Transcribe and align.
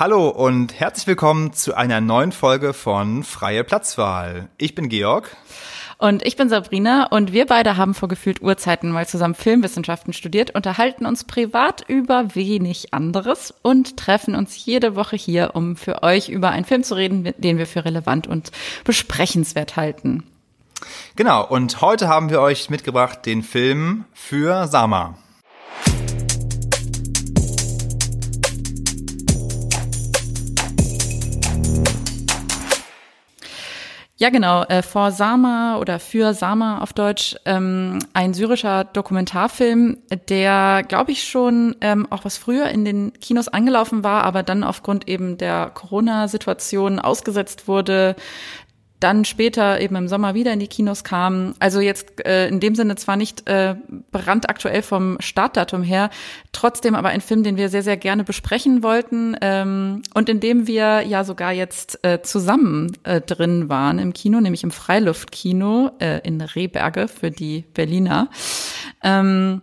Hallo 0.00 0.28
und 0.28 0.78
herzlich 0.78 1.08
willkommen 1.08 1.52
zu 1.52 1.74
einer 1.74 2.00
neuen 2.00 2.30
Folge 2.30 2.72
von 2.72 3.24
Freie 3.24 3.64
Platzwahl. 3.64 4.48
Ich 4.56 4.76
bin 4.76 4.88
Georg. 4.88 5.36
Und 5.98 6.24
ich 6.24 6.36
bin 6.36 6.48
Sabrina 6.48 7.08
und 7.08 7.32
wir 7.32 7.46
beide 7.46 7.76
haben 7.76 7.94
vor 7.94 8.08
gefühlt 8.08 8.40
Urzeiten 8.40 8.92
mal 8.92 9.08
zusammen 9.08 9.34
Filmwissenschaften 9.34 10.12
studiert, 10.12 10.54
unterhalten 10.54 11.04
uns 11.04 11.24
privat 11.24 11.84
über 11.88 12.36
wenig 12.36 12.94
anderes 12.94 13.52
und 13.62 13.96
treffen 13.96 14.36
uns 14.36 14.64
jede 14.64 14.94
Woche 14.94 15.16
hier, 15.16 15.56
um 15.56 15.74
für 15.74 16.04
euch 16.04 16.28
über 16.28 16.50
einen 16.50 16.64
Film 16.64 16.84
zu 16.84 16.94
reden, 16.94 17.34
den 17.36 17.58
wir 17.58 17.66
für 17.66 17.84
relevant 17.84 18.28
und 18.28 18.52
besprechenswert 18.84 19.74
halten. 19.74 20.22
Genau, 21.16 21.44
und 21.44 21.80
heute 21.80 22.06
haben 22.06 22.30
wir 22.30 22.40
euch 22.40 22.70
mitgebracht 22.70 23.26
den 23.26 23.42
Film 23.42 24.04
für 24.14 24.68
Sama. 24.68 25.18
Ja, 34.20 34.30
genau. 34.30 34.64
Äh, 34.64 34.82
Sama 35.12 35.78
oder 35.78 36.00
für 36.00 36.34
Sama 36.34 36.80
auf 36.80 36.92
Deutsch 36.92 37.36
ähm, 37.44 38.00
ein 38.14 38.34
syrischer 38.34 38.82
Dokumentarfilm, 38.82 39.98
der, 40.28 40.82
glaube 40.88 41.12
ich, 41.12 41.22
schon 41.22 41.76
ähm, 41.80 42.04
auch 42.10 42.24
was 42.24 42.36
früher 42.36 42.66
in 42.66 42.84
den 42.84 43.12
Kinos 43.20 43.46
angelaufen 43.46 44.02
war, 44.02 44.24
aber 44.24 44.42
dann 44.42 44.64
aufgrund 44.64 45.06
eben 45.06 45.38
der 45.38 45.70
Corona-Situation 45.72 46.98
ausgesetzt 46.98 47.68
wurde 47.68 48.16
dann 49.00 49.24
später 49.24 49.80
eben 49.80 49.96
im 49.96 50.08
Sommer 50.08 50.34
wieder 50.34 50.52
in 50.52 50.60
die 50.60 50.66
Kinos 50.66 51.04
kamen. 51.04 51.54
Also 51.60 51.80
jetzt 51.80 52.24
äh, 52.26 52.48
in 52.48 52.60
dem 52.60 52.74
Sinne 52.74 52.96
zwar 52.96 53.16
nicht 53.16 53.48
äh, 53.48 53.76
brandaktuell 54.10 54.82
vom 54.82 55.18
Startdatum 55.20 55.82
her, 55.82 56.10
trotzdem 56.52 56.94
aber 56.94 57.08
ein 57.10 57.20
Film, 57.20 57.42
den 57.42 57.56
wir 57.56 57.68
sehr, 57.68 57.82
sehr 57.82 57.96
gerne 57.96 58.24
besprechen 58.24 58.82
wollten 58.82 59.36
ähm, 59.40 60.02
und 60.14 60.28
in 60.28 60.40
dem 60.40 60.66
wir 60.66 61.02
ja 61.02 61.24
sogar 61.24 61.52
jetzt 61.52 62.04
äh, 62.04 62.22
zusammen 62.22 62.96
äh, 63.04 63.20
drin 63.20 63.68
waren 63.68 63.98
im 63.98 64.12
Kino, 64.12 64.40
nämlich 64.40 64.64
im 64.64 64.70
Freiluftkino 64.70 65.92
äh, 66.00 66.20
in 66.26 66.40
Rehberge 66.40 67.08
für 67.08 67.30
die 67.30 67.64
Berliner. 67.74 68.28
Ähm, 69.02 69.62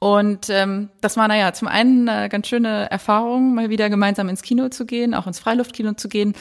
und 0.00 0.48
ähm, 0.48 0.90
das 1.00 1.16
war 1.16 1.26
naja 1.26 1.52
zum 1.52 1.66
einen 1.66 2.08
eine 2.08 2.28
ganz 2.28 2.46
schöne 2.46 2.90
Erfahrung, 2.90 3.54
mal 3.54 3.68
wieder 3.68 3.90
gemeinsam 3.90 4.28
ins 4.28 4.42
Kino 4.42 4.68
zu 4.68 4.86
gehen, 4.86 5.14
auch 5.14 5.26
ins 5.26 5.40
Freiluftkino 5.40 5.94
zu 5.94 6.08
gehen, 6.08 6.34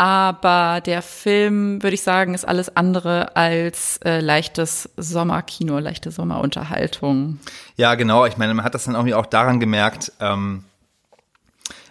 aber 0.00 0.80
der 0.80 1.02
Film, 1.02 1.82
würde 1.82 1.92
ich 1.92 2.00
sagen, 2.00 2.32
ist 2.32 2.48
alles 2.48 2.74
andere 2.74 3.36
als 3.36 3.98
äh, 3.98 4.20
leichtes 4.20 4.88
Sommerkino, 4.96 5.78
leichte 5.78 6.10
Sommerunterhaltung. 6.10 7.38
Ja, 7.76 7.96
genau. 7.96 8.24
Ich 8.24 8.38
meine, 8.38 8.54
man 8.54 8.64
hat 8.64 8.74
das 8.74 8.84
dann 8.84 8.94
irgendwie 8.94 9.12
auch 9.12 9.26
daran 9.26 9.60
gemerkt, 9.60 10.10
ähm, 10.18 10.64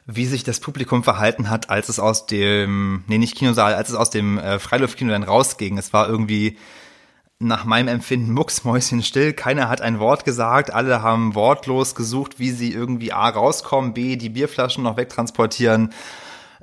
wie 0.07 0.25
sich 0.25 0.43
das 0.43 0.59
Publikum 0.59 1.03
verhalten 1.03 1.51
hat, 1.51 1.69
als 1.69 1.87
es 1.87 1.99
aus 1.99 2.25
dem, 2.25 3.03
nee, 3.05 3.19
nicht 3.19 3.37
Kinosaal, 3.37 3.75
als 3.75 3.89
es 3.89 3.95
aus 3.95 4.09
dem 4.09 4.39
äh, 4.39 4.57
Freiluftkino 4.57 5.11
dann 5.11 5.21
rausging. 5.21 5.77
Es 5.77 5.93
war 5.93 6.09
irgendwie 6.09 6.57
nach 7.37 7.63
meinem 7.63 7.89
Empfinden 7.89 8.31
mucksmäuschen 8.31 9.03
still. 9.03 9.33
Keiner 9.33 9.69
hat 9.69 9.81
ein 9.81 9.99
Wort 9.99 10.25
gesagt. 10.25 10.73
Alle 10.73 11.03
haben 11.03 11.35
wortlos 11.35 11.93
gesucht, 11.93 12.39
wie 12.39 12.49
sie 12.49 12.73
irgendwie 12.73 13.13
A 13.13 13.29
rauskommen, 13.29 13.93
B 13.93 14.15
die 14.15 14.29
Bierflaschen 14.29 14.83
noch 14.83 14.97
wegtransportieren 14.97 15.93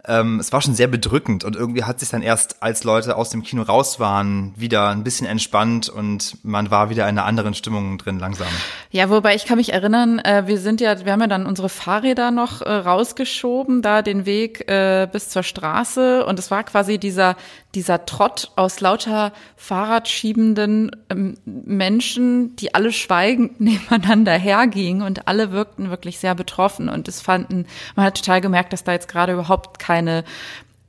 ähm, 0.07 0.41
es 0.41 0.53
war 0.53 0.61
schon 0.61 0.75
sehr 0.75 0.89
bedrückend 0.89 1.45
und 1.45 1.57
irgendwie 1.57 1.85
hat 1.85 2.01
sich 2.01 2.11
dann 2.11 2.23
erst, 2.23 2.62
als 2.62 2.85
Leute 2.85 3.17
aus 3.17 3.31
dem 3.31 3.43
Kino 3.43 3.62
raus 3.62 3.99
waren, 3.99 4.55
wieder 4.57 4.89
ein 4.89 5.05
bisschen 5.05 5.27
entspannt 5.27 5.89
und 5.89 6.37
man 6.45 6.71
war 6.71 6.91
wieder 6.91 7.05
in 7.05 7.19
einer 7.19 7.25
anderen 7.25 7.55
Stimmung 7.55 7.98
drin 7.98 8.19
langsam. 8.19 8.48
Ja, 8.91 9.11
wobei 9.11 9.35
ich 9.35 9.45
kann 9.45 9.59
mich 9.59 9.73
erinnern, 9.73 10.19
äh, 10.21 10.45
wir 10.47 10.59
sind 10.59 10.81
ja, 10.81 11.05
wir 11.05 11.13
haben 11.13 11.21
ja 11.21 11.27
dann 11.27 11.47
unsere 11.47 11.69
Fahrräder 11.69 12.31
noch 12.31 12.63
äh, 12.63 12.71
rausgeschoben, 12.71 13.83
da 13.83 14.03
den 14.03 14.27
Weg 14.27 14.69
äh, 14.69 15.09
bis 15.11 15.29
zur 15.29 15.43
Straße 15.43 16.25
und 16.25 16.39
es 16.39 16.51
war 16.51 16.65
quasi 16.65 16.98
dieser 16.98 17.37
dieser 17.77 18.07
Trott 18.07 18.51
aus 18.57 18.81
lauter 18.81 19.33
Fahrradschiebenden 19.57 20.91
ähm, 21.11 21.35
Menschen, 21.45 22.57
die 22.57 22.75
alle 22.75 22.91
schweigend 22.91 23.61
nebeneinander 23.61 24.33
hergingen 24.33 25.03
und 25.03 25.29
alle 25.29 25.53
wirkten 25.53 25.91
wirklich 25.91 26.19
sehr 26.19 26.35
betroffen 26.35 26.89
und 26.89 27.07
es 27.07 27.20
fanden, 27.20 27.67
man 27.95 28.07
hat 28.07 28.17
total 28.17 28.41
gemerkt, 28.41 28.73
dass 28.73 28.83
da 28.83 28.92
jetzt 28.92 29.09
gerade 29.09 29.35
überhaupt 29.35 29.79
keine 29.79 30.25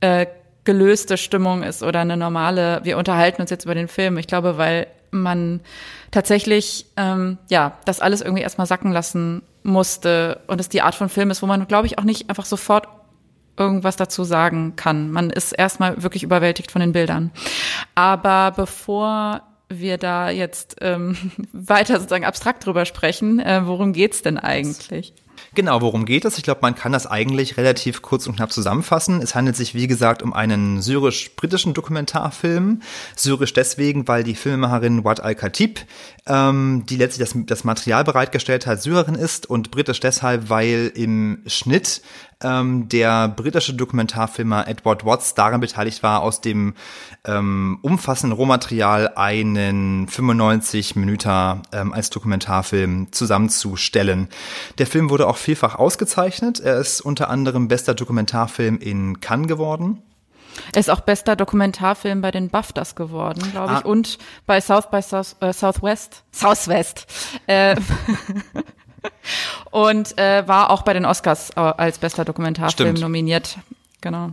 äh, 0.00 0.26
gelöste 0.64 1.16
Stimmung 1.16 1.62
ist 1.62 1.82
oder 1.82 2.00
eine 2.00 2.16
normale, 2.16 2.80
wir 2.82 2.98
unterhalten 2.98 3.42
uns 3.42 3.50
jetzt 3.50 3.64
über 3.64 3.74
den 3.74 3.88
Film. 3.88 4.18
Ich 4.18 4.26
glaube, 4.26 4.58
weil 4.58 4.86
man 5.10 5.60
tatsächlich 6.10 6.86
ähm, 6.96 7.38
ja 7.48 7.78
das 7.84 8.00
alles 8.00 8.20
irgendwie 8.22 8.42
erstmal 8.42 8.66
sacken 8.66 8.92
lassen 8.92 9.42
musste 9.62 10.40
und 10.46 10.60
es 10.60 10.68
die 10.68 10.82
Art 10.82 10.94
von 10.94 11.08
Film 11.08 11.30
ist, 11.30 11.42
wo 11.42 11.46
man, 11.46 11.66
glaube 11.68 11.86
ich, 11.86 11.98
auch 11.98 12.04
nicht 12.04 12.28
einfach 12.30 12.44
sofort 12.44 12.88
irgendwas 13.58 13.96
dazu 13.96 14.24
sagen 14.24 14.76
kann. 14.76 15.10
Man 15.10 15.30
ist 15.30 15.52
erstmal 15.52 16.02
wirklich 16.02 16.22
überwältigt 16.22 16.70
von 16.70 16.80
den 16.80 16.92
Bildern. 16.92 17.30
Aber 17.94 18.52
bevor 18.52 19.42
wir 19.68 19.98
da 19.98 20.30
jetzt 20.30 20.76
ähm, 20.80 21.16
weiter 21.52 21.96
sozusagen 21.96 22.24
abstrakt 22.24 22.64
drüber 22.64 22.84
sprechen, 22.84 23.40
äh, 23.40 23.62
worum 23.64 23.92
geht's 23.92 24.22
denn 24.22 24.38
eigentlich? 24.38 25.14
Genau, 25.54 25.80
worum 25.80 26.04
geht 26.04 26.24
es? 26.24 26.36
Ich 26.36 26.44
glaube, 26.44 26.60
man 26.62 26.74
kann 26.74 26.92
das 26.92 27.06
eigentlich 27.06 27.56
relativ 27.56 28.02
kurz 28.02 28.26
und 28.26 28.36
knapp 28.36 28.52
zusammenfassen. 28.52 29.22
Es 29.22 29.34
handelt 29.34 29.56
sich, 29.56 29.74
wie 29.74 29.86
gesagt, 29.86 30.22
um 30.22 30.32
einen 30.32 30.82
syrisch-britischen 30.82 31.74
Dokumentarfilm. 31.74 32.82
Syrisch 33.16 33.52
deswegen, 33.52 34.08
weil 34.08 34.24
die 34.24 34.34
Filmemacherin 34.34 35.04
Wad 35.04 35.20
Al-Khatib, 35.20 35.80
ähm, 36.26 36.84
die 36.88 36.96
letztlich 36.96 37.28
das, 37.28 37.38
das 37.46 37.64
Material 37.64 38.04
bereitgestellt 38.04 38.66
hat, 38.66 38.82
Syrerin 38.82 39.14
ist 39.14 39.48
und 39.48 39.70
britisch 39.70 40.00
deshalb, 40.00 40.50
weil 40.50 40.92
im 40.94 41.42
Schnitt 41.46 42.02
ähm, 42.42 42.88
der 42.88 43.28
britische 43.28 43.74
Dokumentarfilmer 43.74 44.68
Edward 44.68 45.04
Watts 45.04 45.34
daran 45.34 45.60
beteiligt 45.60 46.02
war, 46.02 46.22
aus 46.22 46.40
dem 46.40 46.74
ähm, 47.24 47.78
umfassenden 47.82 48.36
Rohmaterial 48.36 49.12
einen 49.16 50.08
95 50.08 50.96
Minuten 50.96 51.62
ähm, 51.72 51.92
als 51.92 52.10
Dokumentarfilm 52.10 53.12
zusammenzustellen. 53.12 54.28
Der 54.78 54.86
Film 54.86 55.10
wurde 55.10 55.26
auch 55.26 55.36
vielfach 55.36 55.74
ausgezeichnet. 55.74 56.60
Er 56.60 56.78
ist 56.78 57.00
unter 57.00 57.28
anderem 57.28 57.68
bester 57.68 57.94
Dokumentarfilm 57.94 58.78
in 58.78 59.20
Cannes 59.20 59.48
geworden. 59.48 60.02
Er 60.72 60.80
ist 60.80 60.90
auch 60.90 61.00
bester 61.00 61.36
Dokumentarfilm 61.36 62.20
bei 62.20 62.30
den 62.30 62.50
BAFTAs 62.50 62.94
geworden, 62.94 63.42
glaube 63.52 63.74
ich, 63.74 63.84
ah. 63.84 63.88
und 63.88 64.18
bei 64.46 64.60
South 64.60 64.90
by 64.90 65.02
South, 65.02 65.36
äh, 65.40 65.52
Southwest, 65.52 66.24
Southwest. 66.32 67.06
Äh, 67.46 67.76
und 69.70 70.18
äh, 70.18 70.46
war 70.46 70.70
auch 70.70 70.82
bei 70.82 70.92
den 70.92 71.04
Oscars 71.04 71.50
äh, 71.50 71.60
als 71.60 71.98
bester 71.98 72.24
Dokumentarfilm 72.24 72.90
Stimmt. 72.90 73.00
nominiert. 73.00 73.58
Genau. 74.00 74.32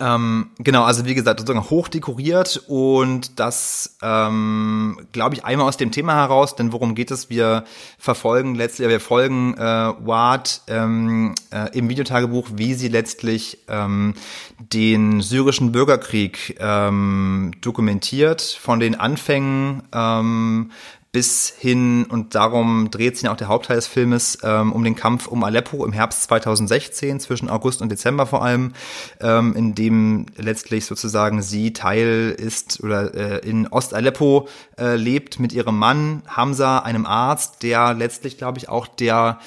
Ähm, 0.00 0.50
genau, 0.58 0.84
also 0.84 1.04
wie 1.04 1.14
gesagt, 1.14 1.40
sozusagen 1.40 1.68
hoch 1.68 1.88
dekoriert 1.88 2.62
und 2.68 3.38
das, 3.38 3.98
ähm, 4.02 4.98
glaube 5.12 5.34
ich, 5.34 5.44
einmal 5.44 5.68
aus 5.68 5.76
dem 5.76 5.92
Thema 5.92 6.14
heraus, 6.14 6.56
denn 6.56 6.72
worum 6.72 6.94
geht 6.94 7.10
es? 7.10 7.28
Wir 7.28 7.64
verfolgen 7.98 8.54
letztlich, 8.54 8.88
wir 8.88 8.98
folgen 8.98 9.54
äh, 9.58 9.60
Ward 9.60 10.62
ähm, 10.68 11.34
äh, 11.50 11.76
im 11.76 11.90
Videotagebuch, 11.90 12.48
wie 12.54 12.72
sie 12.72 12.88
letztlich 12.88 13.58
ähm, 13.68 14.14
den 14.58 15.20
syrischen 15.20 15.70
Bürgerkrieg 15.70 16.56
ähm, 16.58 17.52
dokumentiert, 17.60 18.40
von 18.40 18.80
den 18.80 18.98
Anfängen 18.98 19.82
ähm, 19.92 20.70
bis 21.12 21.52
hin, 21.58 22.04
und 22.04 22.36
darum 22.36 22.90
dreht 22.90 23.16
sich 23.16 23.28
auch 23.28 23.36
der 23.36 23.48
Hauptteil 23.48 23.76
des 23.76 23.88
Filmes, 23.88 24.38
ähm, 24.44 24.72
um 24.72 24.84
den 24.84 24.94
Kampf 24.94 25.26
um 25.26 25.42
Aleppo 25.42 25.84
im 25.84 25.92
Herbst 25.92 26.22
2016, 26.24 27.18
zwischen 27.18 27.50
August 27.50 27.82
und 27.82 27.90
Dezember 27.90 28.26
vor 28.26 28.44
allem, 28.44 28.74
ähm, 29.20 29.56
in 29.56 29.74
dem 29.74 30.26
letztlich 30.36 30.86
sozusagen 30.86 31.42
sie 31.42 31.72
Teil 31.72 32.34
ist 32.38 32.82
oder 32.82 33.14
äh, 33.14 33.48
in 33.48 33.66
Ost-Aleppo 33.66 34.46
äh, 34.78 34.94
lebt 34.94 35.40
mit 35.40 35.52
ihrem 35.52 35.78
Mann 35.78 36.22
Hamza, 36.28 36.78
einem 36.78 37.06
Arzt, 37.06 37.64
der 37.64 37.92
letztlich, 37.92 38.38
glaube 38.38 38.58
ich, 38.58 38.68
auch 38.68 38.86
der 38.86 39.40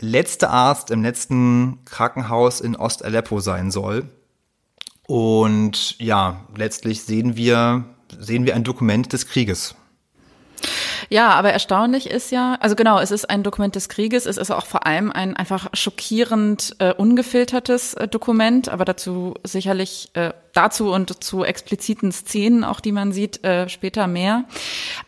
letzte 0.00 0.50
Arzt 0.50 0.90
im 0.90 1.02
letzten 1.02 1.84
Krankenhaus 1.84 2.60
in 2.60 2.74
Ost-Aleppo 2.74 3.38
sein 3.38 3.70
soll. 3.70 4.08
Und 5.06 6.00
ja, 6.00 6.46
letztlich 6.56 7.02
sehen 7.02 7.36
wir, 7.36 7.84
sehen 8.18 8.44
wir 8.44 8.56
ein 8.56 8.64
Dokument 8.64 9.12
des 9.12 9.28
Krieges. 9.28 9.76
Ja, 11.08 11.30
aber 11.30 11.52
erstaunlich 11.52 12.08
ist 12.08 12.30
ja, 12.30 12.56
also 12.60 12.76
genau, 12.76 12.98
es 12.98 13.10
ist 13.10 13.28
ein 13.30 13.42
Dokument 13.42 13.74
des 13.74 13.88
Krieges, 13.88 14.26
es 14.26 14.36
ist 14.36 14.50
auch 14.50 14.66
vor 14.66 14.86
allem 14.86 15.10
ein 15.10 15.36
einfach 15.36 15.68
schockierend 15.72 16.76
äh, 16.78 16.92
ungefiltertes 16.92 17.94
äh, 17.94 18.08
Dokument, 18.08 18.68
aber 18.68 18.84
dazu 18.84 19.34
sicherlich 19.42 20.10
äh, 20.14 20.32
dazu 20.52 20.92
und 20.92 21.22
zu 21.22 21.44
expliziten 21.44 22.12
Szenen, 22.12 22.64
auch 22.64 22.80
die 22.80 22.92
man 22.92 23.12
sieht, 23.12 23.44
äh, 23.44 23.68
später 23.68 24.06
mehr. 24.06 24.44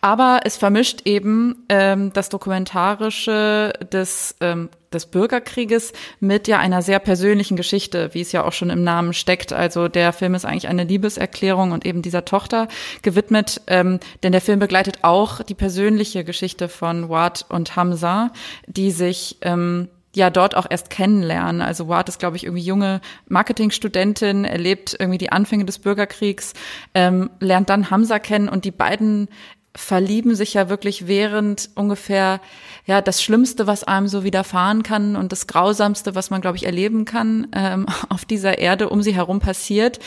Aber 0.00 0.40
es 0.44 0.56
vermischt 0.56 1.02
eben 1.04 1.64
ähm, 1.68 2.12
das 2.12 2.28
Dokumentarische 2.28 3.72
des 3.92 4.36
ähm, 4.40 4.68
des 4.96 5.06
Bürgerkrieges 5.06 5.92
mit 6.20 6.48
ja 6.48 6.58
einer 6.58 6.82
sehr 6.82 6.98
persönlichen 6.98 7.56
Geschichte, 7.56 8.10
wie 8.12 8.20
es 8.20 8.32
ja 8.32 8.44
auch 8.44 8.52
schon 8.52 8.70
im 8.70 8.82
Namen 8.82 9.12
steckt. 9.12 9.52
Also 9.52 9.88
der 9.88 10.12
Film 10.12 10.34
ist 10.34 10.44
eigentlich 10.44 10.68
eine 10.68 10.84
Liebeserklärung 10.84 11.72
und 11.72 11.86
eben 11.86 12.02
dieser 12.02 12.24
Tochter 12.24 12.68
gewidmet, 13.02 13.60
ähm, 13.66 14.00
denn 14.22 14.32
der 14.32 14.40
Film 14.40 14.58
begleitet 14.58 14.98
auch 15.02 15.42
die 15.42 15.54
persönliche 15.54 16.24
Geschichte 16.24 16.68
von 16.68 17.08
Wad 17.08 17.46
und 17.48 17.76
Hamza, 17.76 18.32
die 18.66 18.90
sich 18.90 19.38
ähm, 19.42 19.88
ja 20.16 20.30
dort 20.30 20.56
auch 20.56 20.66
erst 20.68 20.90
kennenlernen. 20.90 21.60
Also 21.60 21.88
Ward 21.88 22.08
ist, 22.08 22.18
glaube 22.18 22.36
ich, 22.36 22.44
irgendwie 22.44 22.64
junge 22.64 23.00
Marketingstudentin, 23.28 24.44
erlebt 24.44 24.96
irgendwie 24.98 25.18
die 25.18 25.30
Anfänge 25.30 25.66
des 25.66 25.78
Bürgerkriegs, 25.78 26.54
ähm, 26.94 27.30
lernt 27.38 27.68
dann 27.68 27.90
Hamza 27.90 28.18
kennen 28.18 28.48
und 28.48 28.64
die 28.64 28.70
beiden 28.70 29.28
verlieben 29.76 30.34
sich 30.34 30.54
ja 30.54 30.68
wirklich 30.68 31.06
während 31.06 31.70
ungefähr 31.74 32.40
ja 32.86 33.00
das 33.00 33.22
Schlimmste, 33.22 33.66
was 33.66 33.84
einem 33.84 34.08
so 34.08 34.24
widerfahren 34.24 34.82
kann 34.82 35.16
und 35.16 35.32
das 35.32 35.46
Grausamste, 35.46 36.14
was 36.14 36.30
man 36.30 36.40
glaube 36.40 36.56
ich 36.56 36.66
erleben 36.66 37.04
kann 37.04 37.48
ähm, 37.52 37.86
auf 38.08 38.24
dieser 38.24 38.58
Erde 38.58 38.88
um 38.88 39.02
sie 39.02 39.14
herum 39.14 39.40
passiert 39.40 40.00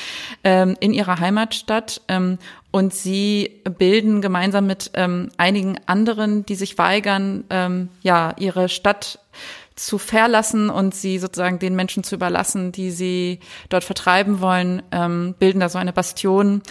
ähm, 0.44 0.75
in 0.80 0.94
ihrer 0.94 1.19
Heimatstadt 1.19 2.01
ähm, 2.07 2.39
und 2.71 2.94
sie 2.94 3.62
bilden 3.77 4.21
gemeinsam 4.21 4.68
mit 4.68 4.92
ähm, 4.94 5.30
einigen 5.38 5.77
anderen, 5.86 6.45
die 6.45 6.56
sich 6.56 6.77
weigern, 6.77 7.45
ähm, 7.50 7.89
ja 8.01 8.36
ihre 8.38 8.69
Stadt 8.69 9.19
zu 9.80 9.98
verlassen 9.98 10.69
und 10.69 10.94
sie 10.94 11.19
sozusagen 11.19 11.57
den 11.57 11.75
Menschen 11.75 12.04
zu 12.04 12.15
überlassen, 12.15 12.72
die 12.72 12.92
sie 12.92 13.39
dort 13.69 13.83
vertreiben 13.83 14.42
wollen, 14.42 14.83
ähm, 14.92 15.36
bilden 15.39 15.62
da 15.62 15.69
so 15.69 15.77
eine 15.77 15.94
Bastion 15.94 16.62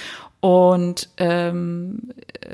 und 0.41 1.09
ähm, 1.17 2.13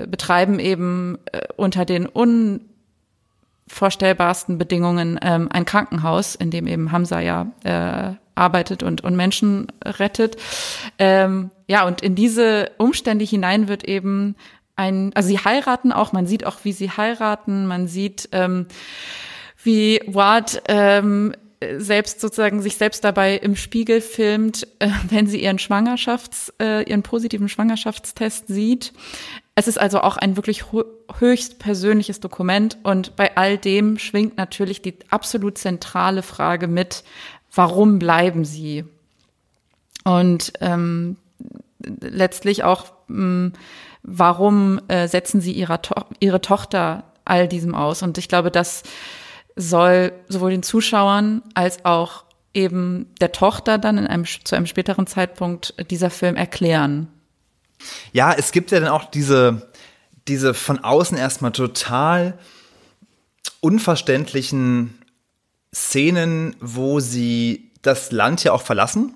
betreiben 0.08 0.58
eben 0.58 1.18
äh, 1.32 1.42
unter 1.56 1.84
den 1.84 2.06
unvorstellbarsten 2.06 4.58
Bedingungen 4.58 5.18
ähm, 5.22 5.48
ein 5.52 5.64
Krankenhaus, 5.64 6.34
in 6.34 6.50
dem 6.50 6.66
eben 6.66 6.90
Hamza 6.92 7.20
ja 7.20 7.52
äh, 7.64 8.14
arbeitet 8.34 8.82
und, 8.82 9.02
und 9.02 9.16
Menschen 9.16 9.68
rettet. 9.84 10.36
Ähm, 10.98 11.50
ja, 11.66 11.86
und 11.86 12.02
in 12.02 12.14
diese 12.14 12.70
Umstände 12.78 13.24
hinein 13.24 13.68
wird 13.68 13.84
eben 13.84 14.36
ein, 14.76 15.12
also 15.14 15.28
sie 15.28 15.38
heiraten 15.38 15.92
auch, 15.92 16.12
man 16.12 16.26
sieht 16.26 16.46
auch, 16.46 16.58
wie 16.64 16.72
sie 16.72 16.90
heiraten, 16.90 17.66
man 17.66 17.86
sieht, 17.86 18.28
ähm, 18.32 18.66
wie 19.62 20.00
Ward 20.06 20.62
ähm, 20.68 21.34
selbst 21.78 22.20
sozusagen 22.20 22.62
sich 22.62 22.76
selbst 22.76 23.04
dabei 23.04 23.36
im 23.36 23.56
Spiegel 23.56 24.00
filmt, 24.00 24.66
äh, 24.78 24.88
wenn 25.08 25.26
sie 25.26 25.42
ihren 25.42 25.58
Schwangerschafts, 25.58 26.52
äh, 26.60 26.88
ihren 26.88 27.02
positiven 27.02 27.48
Schwangerschaftstest 27.48 28.48
sieht. 28.48 28.92
Es 29.54 29.68
ist 29.68 29.78
also 29.78 30.00
auch 30.00 30.16
ein 30.16 30.36
wirklich 30.36 30.64
höchst 31.20 31.58
persönliches 31.58 32.20
Dokument 32.20 32.78
und 32.82 33.14
bei 33.14 33.36
all 33.36 33.56
dem 33.56 33.98
schwingt 33.98 34.36
natürlich 34.36 34.82
die 34.82 34.96
absolut 35.10 35.58
zentrale 35.58 36.22
Frage 36.22 36.66
mit, 36.66 37.04
warum 37.54 37.98
bleiben 37.98 38.44
sie? 38.44 38.84
Und 40.04 40.52
ähm, 40.60 41.16
letztlich 42.00 42.64
auch, 42.64 42.92
mh, 43.08 43.52
warum 44.02 44.80
äh, 44.88 45.08
setzen 45.08 45.40
sie 45.40 45.52
ihrer 45.52 45.82
to 45.82 45.94
ihre 46.20 46.40
Tochter 46.40 47.04
all 47.24 47.48
diesem 47.48 47.74
aus? 47.74 48.02
Und 48.02 48.18
ich 48.18 48.28
glaube, 48.28 48.50
dass 48.50 48.82
soll 49.56 50.12
sowohl 50.28 50.50
den 50.50 50.62
Zuschauern 50.62 51.42
als 51.54 51.84
auch 51.84 52.24
eben 52.52 53.12
der 53.20 53.32
Tochter 53.32 53.78
dann 53.78 53.98
in 53.98 54.06
einem, 54.06 54.24
zu 54.24 54.56
einem 54.56 54.66
späteren 54.66 55.06
Zeitpunkt 55.06 55.74
dieser 55.90 56.10
Film 56.10 56.36
erklären. 56.36 57.08
Ja, 58.12 58.32
es 58.32 58.52
gibt 58.52 58.70
ja 58.70 58.80
dann 58.80 58.88
auch 58.88 59.04
diese, 59.04 59.70
diese 60.28 60.54
von 60.54 60.78
außen 60.78 61.18
erstmal 61.18 61.52
total 61.52 62.38
unverständlichen 63.60 64.98
Szenen, 65.74 66.56
wo 66.60 67.00
sie 67.00 67.72
das 67.82 68.12
Land 68.12 68.44
ja 68.44 68.52
auch 68.52 68.62
verlassen 68.62 69.14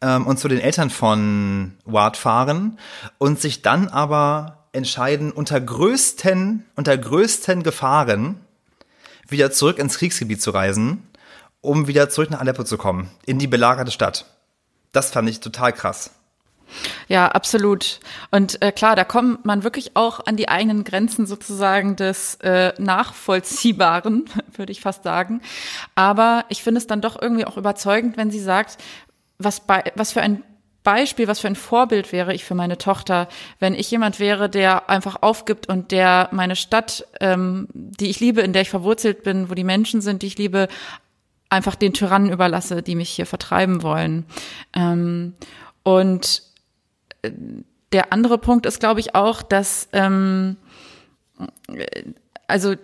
ähm, 0.00 0.26
und 0.26 0.38
zu 0.38 0.48
den 0.48 0.60
Eltern 0.60 0.90
von 0.90 1.72
Ward 1.84 2.16
fahren 2.16 2.78
und 3.18 3.40
sich 3.40 3.62
dann 3.62 3.88
aber 3.88 4.66
entscheiden, 4.72 5.30
unter 5.30 5.60
größten, 5.60 6.64
unter 6.74 6.98
größten 6.98 7.62
Gefahren 7.62 8.40
wieder 9.32 9.50
zurück 9.50 9.78
ins 9.78 9.98
Kriegsgebiet 9.98 10.40
zu 10.40 10.50
reisen, 10.50 11.06
um 11.60 11.88
wieder 11.88 12.08
zurück 12.08 12.30
nach 12.30 12.40
Aleppo 12.40 12.64
zu 12.64 12.78
kommen, 12.78 13.10
in 13.26 13.38
die 13.38 13.46
belagerte 13.46 13.90
Stadt. 13.90 14.26
Das 14.92 15.10
fand 15.10 15.28
ich 15.28 15.40
total 15.40 15.72
krass. 15.72 16.12
Ja, 17.08 17.28
absolut. 17.28 18.00
Und 18.30 18.62
äh, 18.62 18.72
klar, 18.72 18.96
da 18.96 19.04
kommt 19.04 19.44
man 19.44 19.64
wirklich 19.64 19.96
auch 19.96 20.26
an 20.26 20.36
die 20.36 20.48
eigenen 20.48 20.84
Grenzen 20.84 21.26
sozusagen 21.26 21.96
des 21.96 22.36
äh, 22.36 22.72
Nachvollziehbaren, 22.78 24.24
würde 24.56 24.72
ich 24.72 24.80
fast 24.80 25.02
sagen. 25.02 25.42
Aber 25.94 26.44
ich 26.48 26.62
finde 26.62 26.78
es 26.78 26.86
dann 26.86 27.00
doch 27.00 27.20
irgendwie 27.20 27.44
auch 27.44 27.56
überzeugend, 27.56 28.16
wenn 28.16 28.30
sie 28.30 28.40
sagt, 28.40 28.78
was, 29.38 29.60
bei, 29.60 29.84
was 29.96 30.12
für 30.12 30.22
ein 30.22 30.42
Beispiel, 30.82 31.28
was 31.28 31.40
für 31.40 31.46
ein 31.46 31.56
Vorbild 31.56 32.12
wäre 32.12 32.34
ich 32.34 32.44
für 32.44 32.54
meine 32.54 32.78
Tochter, 32.78 33.28
wenn 33.58 33.74
ich 33.74 33.90
jemand 33.90 34.18
wäre, 34.18 34.48
der 34.50 34.90
einfach 34.90 35.22
aufgibt 35.22 35.68
und 35.68 35.92
der 35.92 36.28
meine 36.32 36.56
Stadt, 36.56 37.06
ähm, 37.20 37.68
die 37.72 38.10
ich 38.10 38.20
liebe, 38.20 38.40
in 38.40 38.52
der 38.52 38.62
ich 38.62 38.70
verwurzelt 38.70 39.22
bin, 39.22 39.48
wo 39.48 39.54
die 39.54 39.64
Menschen 39.64 40.00
sind, 40.00 40.22
die 40.22 40.26
ich 40.26 40.38
liebe, 40.38 40.68
einfach 41.48 41.74
den 41.74 41.92
Tyrannen 41.92 42.30
überlasse, 42.30 42.82
die 42.82 42.94
mich 42.94 43.10
hier 43.10 43.26
vertreiben 43.26 43.82
wollen. 43.82 44.24
Ähm, 44.74 45.34
und 45.82 46.42
äh, 47.22 47.30
der 47.92 48.12
andere 48.12 48.38
Punkt 48.38 48.66
ist, 48.66 48.80
glaube 48.80 49.00
ich, 49.00 49.14
auch, 49.14 49.42
dass 49.42 49.88
ähm, 49.92 50.56
also 52.46 52.74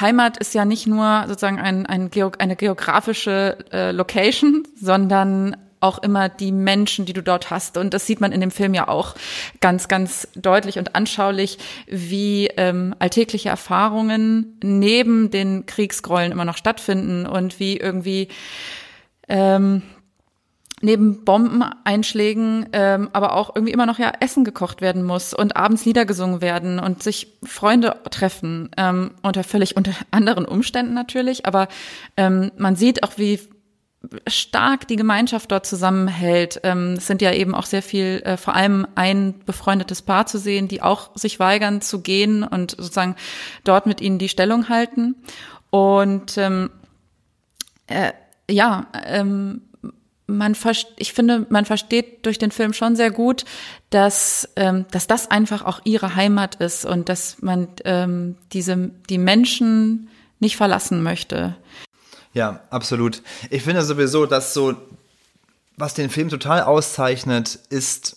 Heimat 0.00 0.38
ist 0.38 0.54
ja 0.54 0.64
nicht 0.64 0.86
nur 0.86 1.24
sozusagen 1.28 1.58
ein, 1.58 1.86
ein 1.86 2.10
Geo 2.10 2.32
eine 2.38 2.56
geografische 2.56 3.58
äh, 3.72 3.92
Location, 3.92 4.66
sondern 4.80 5.56
auch 5.82 5.98
immer 5.98 6.28
die 6.28 6.52
Menschen, 6.52 7.04
die 7.04 7.12
du 7.12 7.22
dort 7.22 7.50
hast. 7.50 7.76
Und 7.76 7.94
das 7.94 8.06
sieht 8.06 8.20
man 8.20 8.32
in 8.32 8.40
dem 8.40 8.50
Film 8.50 8.74
ja 8.74 8.88
auch 8.88 9.14
ganz, 9.60 9.88
ganz 9.88 10.28
deutlich 10.34 10.78
und 10.78 10.94
anschaulich, 10.94 11.58
wie 11.86 12.46
ähm, 12.56 12.94
alltägliche 12.98 13.48
Erfahrungen 13.48 14.58
neben 14.62 15.30
den 15.30 15.66
Kriegsgrollen 15.66 16.32
immer 16.32 16.44
noch 16.44 16.56
stattfinden 16.56 17.26
und 17.26 17.58
wie 17.58 17.76
irgendwie 17.76 18.28
ähm, 19.28 19.82
neben 20.82 21.24
Bombeneinschlägen 21.24 22.68
ähm, 22.72 23.08
aber 23.12 23.34
auch 23.34 23.54
irgendwie 23.54 23.72
immer 23.72 23.86
noch 23.86 23.98
ja 23.98 24.12
Essen 24.20 24.44
gekocht 24.44 24.80
werden 24.80 25.04
muss 25.04 25.32
und 25.32 25.56
abends 25.56 25.84
Lieder 25.84 26.04
gesungen 26.04 26.42
werden 26.42 26.80
und 26.80 27.02
sich 27.02 27.38
Freunde 27.44 27.96
treffen 28.10 28.70
ähm, 28.76 29.12
unter 29.22 29.44
völlig 29.44 29.76
unter 29.76 29.92
anderen 30.10 30.44
Umständen 30.44 30.92
natürlich, 30.92 31.46
aber 31.46 31.68
ähm, 32.16 32.50
man 32.56 32.76
sieht 32.76 33.04
auch, 33.04 33.12
wie 33.16 33.38
stark 34.26 34.88
die 34.88 34.96
Gemeinschaft 34.96 35.50
dort 35.52 35.66
zusammenhält. 35.66 36.60
Ähm, 36.64 36.94
es 36.94 37.06
sind 37.06 37.22
ja 37.22 37.32
eben 37.32 37.54
auch 37.54 37.66
sehr 37.66 37.82
viel, 37.82 38.22
äh, 38.24 38.36
vor 38.36 38.54
allem 38.54 38.86
ein 38.94 39.34
befreundetes 39.46 40.02
Paar 40.02 40.26
zu 40.26 40.38
sehen, 40.38 40.68
die 40.68 40.82
auch 40.82 41.10
sich 41.16 41.38
weigern 41.38 41.80
zu 41.80 42.00
gehen 42.00 42.42
und 42.42 42.72
sozusagen 42.72 43.16
dort 43.64 43.86
mit 43.86 44.00
ihnen 44.00 44.18
die 44.18 44.28
Stellung 44.28 44.68
halten. 44.68 45.16
Und 45.70 46.36
ähm, 46.36 46.70
äh, 47.86 48.12
ja, 48.50 48.86
ähm, 49.06 49.62
man 50.26 50.56
ich 50.96 51.12
finde, 51.12 51.46
man 51.50 51.64
versteht 51.64 52.24
durch 52.24 52.38
den 52.38 52.50
Film 52.50 52.72
schon 52.72 52.96
sehr 52.96 53.10
gut, 53.10 53.44
dass, 53.90 54.48
ähm, 54.56 54.86
dass 54.90 55.06
das 55.06 55.30
einfach 55.30 55.64
auch 55.64 55.80
ihre 55.84 56.16
Heimat 56.16 56.56
ist 56.56 56.84
und 56.84 57.08
dass 57.08 57.42
man 57.42 57.68
ähm, 57.84 58.36
diese, 58.52 58.90
die 59.08 59.18
Menschen 59.18 60.08
nicht 60.40 60.56
verlassen 60.56 61.02
möchte. 61.02 61.56
Ja, 62.32 62.60
absolut. 62.70 63.22
Ich 63.50 63.62
finde 63.62 63.82
sowieso, 63.82 64.26
dass 64.26 64.54
so, 64.54 64.74
was 65.76 65.94
den 65.94 66.10
Film 66.10 66.28
total 66.28 66.62
auszeichnet, 66.62 67.58
ist 67.68 68.16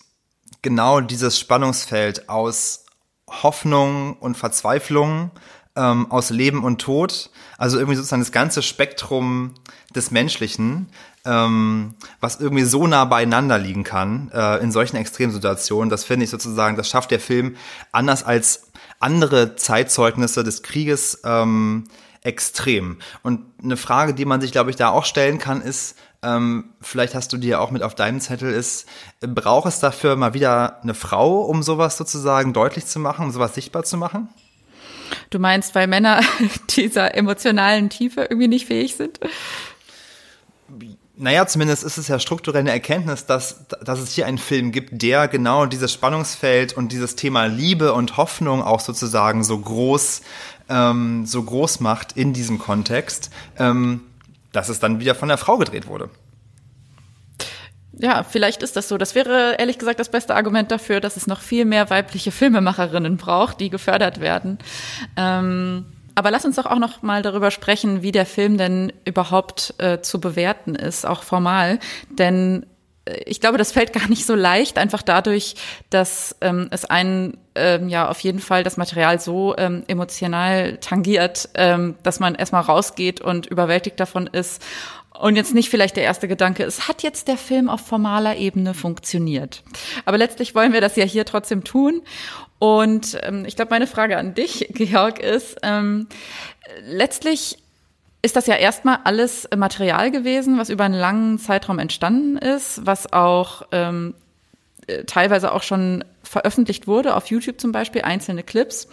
genau 0.62 1.00
dieses 1.00 1.38
Spannungsfeld 1.38 2.28
aus 2.28 2.86
Hoffnung 3.28 4.14
und 4.14 4.36
Verzweiflung, 4.36 5.30
ähm, 5.74 6.10
aus 6.10 6.30
Leben 6.30 6.64
und 6.64 6.80
Tod. 6.80 7.30
Also 7.58 7.78
irgendwie 7.78 7.96
sozusagen 7.96 8.22
das 8.22 8.32
ganze 8.32 8.62
Spektrum 8.62 9.54
des 9.94 10.10
Menschlichen, 10.10 10.88
ähm, 11.24 11.94
was 12.20 12.40
irgendwie 12.40 12.64
so 12.64 12.86
nah 12.86 13.04
beieinander 13.04 13.58
liegen 13.58 13.84
kann 13.84 14.30
äh, 14.32 14.62
in 14.62 14.72
solchen 14.72 14.96
Extremsituationen. 14.96 15.90
Das 15.90 16.04
finde 16.04 16.24
ich 16.24 16.30
sozusagen, 16.30 16.76
das 16.76 16.88
schafft 16.88 17.10
der 17.10 17.20
Film 17.20 17.56
anders 17.92 18.24
als 18.24 18.68
andere 19.00 19.56
Zeitzeugnisse 19.56 20.42
des 20.44 20.62
Krieges. 20.62 21.20
Ähm, 21.24 21.84
extrem. 22.26 22.98
Und 23.22 23.40
eine 23.62 23.76
Frage, 23.76 24.12
die 24.12 24.24
man 24.24 24.40
sich, 24.40 24.52
glaube 24.52 24.70
ich, 24.70 24.76
da 24.76 24.90
auch 24.90 25.04
stellen 25.04 25.38
kann, 25.38 25.62
ist, 25.62 25.96
ähm, 26.22 26.72
vielleicht 26.80 27.14
hast 27.14 27.32
du 27.32 27.36
dir 27.36 27.60
auch 27.60 27.70
mit 27.70 27.82
auf 27.82 27.94
deinem 27.94 28.20
Zettel 28.20 28.52
ist, 28.52 28.88
braucht 29.20 29.68
es 29.68 29.80
dafür 29.80 30.16
mal 30.16 30.34
wieder 30.34 30.82
eine 30.82 30.94
Frau, 30.94 31.42
um 31.42 31.62
sowas 31.62 31.96
sozusagen 31.96 32.52
deutlich 32.52 32.86
zu 32.86 32.98
machen, 32.98 33.26
um 33.26 33.30
sowas 33.30 33.54
sichtbar 33.54 33.84
zu 33.84 33.96
machen? 33.96 34.28
Du 35.30 35.38
meinst, 35.38 35.74
weil 35.74 35.86
Männer 35.86 36.20
dieser 36.70 37.14
emotionalen 37.14 37.90
Tiefe 37.90 38.22
irgendwie 38.22 38.48
nicht 38.48 38.66
fähig 38.66 38.96
sind? 38.96 39.20
Naja, 41.18 41.46
zumindest 41.46 41.82
ist 41.82 41.96
es 41.96 42.08
ja 42.08 42.18
strukturell 42.18 42.60
eine 42.60 42.72
Erkenntnis, 42.72 43.24
dass, 43.24 43.66
dass 43.82 44.00
es 44.00 44.12
hier 44.12 44.26
einen 44.26 44.36
Film 44.36 44.70
gibt, 44.70 45.00
der 45.02 45.28
genau 45.28 45.64
dieses 45.64 45.90
Spannungsfeld 45.92 46.76
und 46.76 46.92
dieses 46.92 47.16
Thema 47.16 47.46
Liebe 47.46 47.94
und 47.94 48.18
Hoffnung 48.18 48.62
auch 48.62 48.80
sozusagen 48.80 49.42
so 49.42 49.58
groß 49.58 50.20
ähm, 50.68 51.26
so 51.26 51.42
groß 51.42 51.80
macht 51.80 52.12
in 52.12 52.32
diesem 52.32 52.58
Kontext, 52.58 53.30
ähm, 53.58 54.02
dass 54.52 54.68
es 54.68 54.78
dann 54.78 55.00
wieder 55.00 55.14
von 55.14 55.28
der 55.28 55.38
Frau 55.38 55.58
gedreht 55.58 55.86
wurde. 55.86 56.10
Ja, 57.98 58.24
vielleicht 58.24 58.62
ist 58.62 58.76
das 58.76 58.88
so. 58.88 58.98
Das 58.98 59.14
wäre 59.14 59.56
ehrlich 59.58 59.78
gesagt 59.78 59.98
das 59.98 60.10
beste 60.10 60.34
Argument 60.34 60.70
dafür, 60.70 61.00
dass 61.00 61.16
es 61.16 61.26
noch 61.26 61.40
viel 61.40 61.64
mehr 61.64 61.88
weibliche 61.88 62.30
Filmemacherinnen 62.30 63.16
braucht, 63.16 63.58
die 63.60 63.70
gefördert 63.70 64.20
werden. 64.20 64.58
Ähm, 65.16 65.86
aber 66.16 66.30
lass 66.30 66.46
uns 66.46 66.56
doch 66.56 66.66
auch 66.66 66.78
noch 66.78 67.02
mal 67.02 67.22
darüber 67.22 67.50
sprechen, 67.50 68.02
wie 68.02 68.10
der 68.10 68.26
Film 68.26 68.56
denn 68.56 68.92
überhaupt 69.04 69.74
äh, 69.78 70.00
zu 70.00 70.18
bewerten 70.18 70.74
ist, 70.74 71.06
auch 71.06 71.22
formal. 71.22 71.78
Denn 72.08 72.64
äh, 73.04 73.20
ich 73.26 73.40
glaube, 73.40 73.58
das 73.58 73.70
fällt 73.70 73.92
gar 73.92 74.08
nicht 74.08 74.24
so 74.24 74.34
leicht, 74.34 74.78
einfach 74.78 75.02
dadurch, 75.02 75.56
dass 75.90 76.34
ähm, 76.40 76.68
es 76.70 76.86
einen 76.86 77.36
ähm, 77.54 77.90
ja 77.90 78.08
auf 78.08 78.20
jeden 78.20 78.40
Fall 78.40 78.64
das 78.64 78.78
Material 78.78 79.20
so 79.20 79.54
ähm, 79.58 79.84
emotional 79.88 80.78
tangiert, 80.78 81.50
ähm, 81.54 81.96
dass 82.02 82.18
man 82.18 82.34
erstmal 82.34 82.62
rausgeht 82.62 83.20
und 83.20 83.46
überwältigt 83.46 84.00
davon 84.00 84.26
ist. 84.26 84.62
Und 85.18 85.36
jetzt 85.36 85.54
nicht 85.54 85.70
vielleicht 85.70 85.96
der 85.96 86.04
erste 86.04 86.28
Gedanke 86.28 86.62
ist, 86.62 86.88
hat 86.88 87.02
jetzt 87.02 87.28
der 87.28 87.38
Film 87.38 87.68
auf 87.68 87.80
formaler 87.80 88.36
Ebene 88.36 88.74
funktioniert? 88.74 89.62
Aber 90.04 90.18
letztlich 90.18 90.54
wollen 90.54 90.72
wir 90.72 90.80
das 90.80 90.96
ja 90.96 91.04
hier 91.04 91.24
trotzdem 91.24 91.64
tun. 91.64 92.02
Und 92.58 93.18
ähm, 93.22 93.44
ich 93.44 93.56
glaube, 93.56 93.70
meine 93.70 93.86
Frage 93.86 94.16
an 94.16 94.34
dich, 94.34 94.68
Georg, 94.74 95.18
ist, 95.18 95.58
ähm, 95.62 96.08
letztlich 96.82 97.58
ist 98.22 98.36
das 98.36 98.46
ja 98.46 98.56
erstmal 98.56 98.98
alles 99.04 99.48
Material 99.56 100.10
gewesen, 100.10 100.58
was 100.58 100.68
über 100.68 100.84
einen 100.84 100.94
langen 100.94 101.38
Zeitraum 101.38 101.78
entstanden 101.78 102.36
ist, 102.38 102.84
was 102.84 103.12
auch 103.12 103.62
ähm, 103.72 104.14
äh, 104.86 105.04
teilweise 105.04 105.52
auch 105.52 105.62
schon 105.62 106.04
veröffentlicht 106.22 106.86
wurde, 106.86 107.14
auf 107.14 107.26
YouTube 107.26 107.60
zum 107.60 107.72
Beispiel, 107.72 108.02
einzelne 108.02 108.42
Clips. 108.42 108.88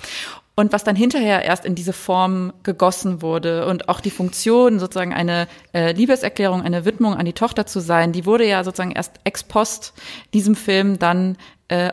Und 0.55 0.71
was 0.71 0.83
dann 0.83 0.95
hinterher 0.95 1.43
erst 1.43 1.65
in 1.65 1.73
diese 1.73 1.93
Form 1.93 2.53
gegossen 2.61 3.23
wurde 3.23 3.65
und 3.65 3.89
auch 3.89 3.99
die 3.99 4.11
Funktion, 4.11 4.77
sozusagen 4.77 5.11
eine 5.11 5.47
äh, 5.73 5.93
Liebeserklärung, 5.93 6.61
eine 6.61 6.85
Widmung 6.85 7.15
an 7.15 7.25
die 7.25 7.33
Tochter 7.33 7.65
zu 7.65 7.79
sein, 7.79 8.11
die 8.11 8.27
wurde 8.27 8.47
ja 8.47 8.63
sozusagen 8.63 8.91
erst 8.91 9.13
ex 9.23 9.43
post 9.43 9.93
diesem 10.35 10.55
Film 10.55 10.99
dann 10.99 11.37
äh, 11.69 11.91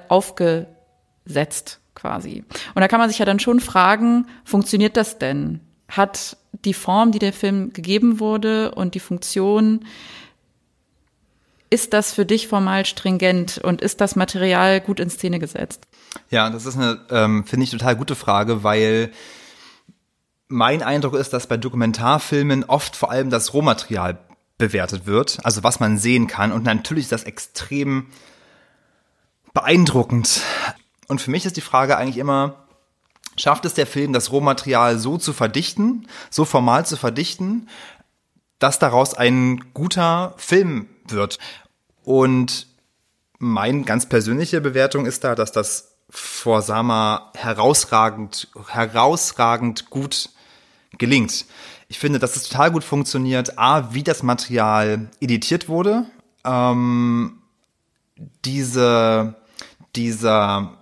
aufgesetzt 1.30 1.80
quasi. 1.94 2.44
Und 2.75 2.80
da 2.80 2.88
kann 2.88 3.00
man 3.00 3.08
sich 3.08 3.18
ja 3.18 3.25
dann 3.25 3.40
schon 3.40 3.60
fragen, 3.60 4.26
funktioniert 4.44 4.96
das 4.96 5.18
denn? 5.18 5.60
Hat 5.88 6.37
die 6.64 6.75
Form, 6.75 7.12
die 7.12 7.18
der 7.18 7.32
Film 7.32 7.72
gegeben 7.72 8.20
wurde 8.20 8.72
und 8.75 8.94
die 8.94 9.00
Funktion, 9.00 9.84
ist 11.68 11.92
das 11.92 12.12
für 12.12 12.26
dich 12.26 12.49
formal 12.49 12.84
stringent 12.84 13.58
und 13.58 13.80
ist 13.80 14.00
das 14.00 14.16
Material 14.16 14.80
gut 14.80 14.99
in 14.99 15.10
Szene 15.10 15.38
gesetzt? 15.38 15.87
Ja, 16.30 16.50
das 16.50 16.66
ist 16.66 16.76
eine, 16.76 17.00
ähm, 17.10 17.44
finde 17.44 17.64
ich, 17.64 17.70
total 17.70 17.96
gute 17.96 18.16
Frage, 18.16 18.64
weil 18.64 19.12
mein 20.49 20.82
Eindruck 20.82 21.14
ist, 21.14 21.32
dass 21.32 21.46
bei 21.46 21.56
Dokumentarfilmen 21.56 22.64
oft 22.64 22.96
vor 22.96 23.12
allem 23.12 23.30
das 23.30 23.54
Rohmaterial 23.54 24.18
bewertet 24.58 25.06
wird, 25.06 25.38
also 25.44 25.62
was 25.62 25.78
man 25.78 25.96
sehen 25.96 26.26
kann. 26.26 26.50
Und 26.50 26.64
natürlich 26.64 27.04
ist 27.04 27.12
das 27.12 27.22
extrem 27.22 28.06
beeindruckend. 29.52 30.42
Und 31.11 31.21
für 31.21 31.33
mich 31.33 31.45
ist 31.45 31.57
die 31.57 31.61
Frage 31.61 31.97
eigentlich 31.97 32.19
immer, 32.19 32.55
schafft 33.37 33.64
es 33.64 33.75
der 33.75 33.88
Film, 33.88 34.12
das 34.12 34.31
Rohmaterial 34.31 34.97
so 34.97 35.19
zu 35.19 35.33
verdichten, 35.33 36.07
so 36.31 36.45
formal 36.45 36.87
zu 36.87 36.97
verdichten, 36.97 37.69
dass 38.61 38.79
daraus 38.79 39.14
ein 39.14 39.75
guter 39.75 40.35
Film 40.37 40.87
wird. 41.09 41.40
Und 42.05 42.69
meine 43.40 43.83
ganz 43.83 44.09
persönliche 44.09 44.61
Bewertung 44.61 45.05
ist 45.05 45.25
da, 45.25 45.35
dass 45.35 45.50
das 45.50 45.97
vor 46.11 46.62
Sama 46.62 47.33
herausragend, 47.35 48.47
herausragend 48.69 49.90
gut 49.90 50.29
gelingt. 50.97 51.45
Ich 51.88 51.99
finde, 51.99 52.21
dass 52.21 52.37
es 52.37 52.49
total 52.49 52.71
gut 52.71 52.85
funktioniert. 52.85 53.59
A, 53.59 53.93
wie 53.93 54.05
das 54.05 54.23
Material 54.23 55.11
editiert 55.19 55.69
wurde. 55.69 56.07
Ähm, 56.45 57.43
diese, 58.45 59.35
dieser 59.97 60.76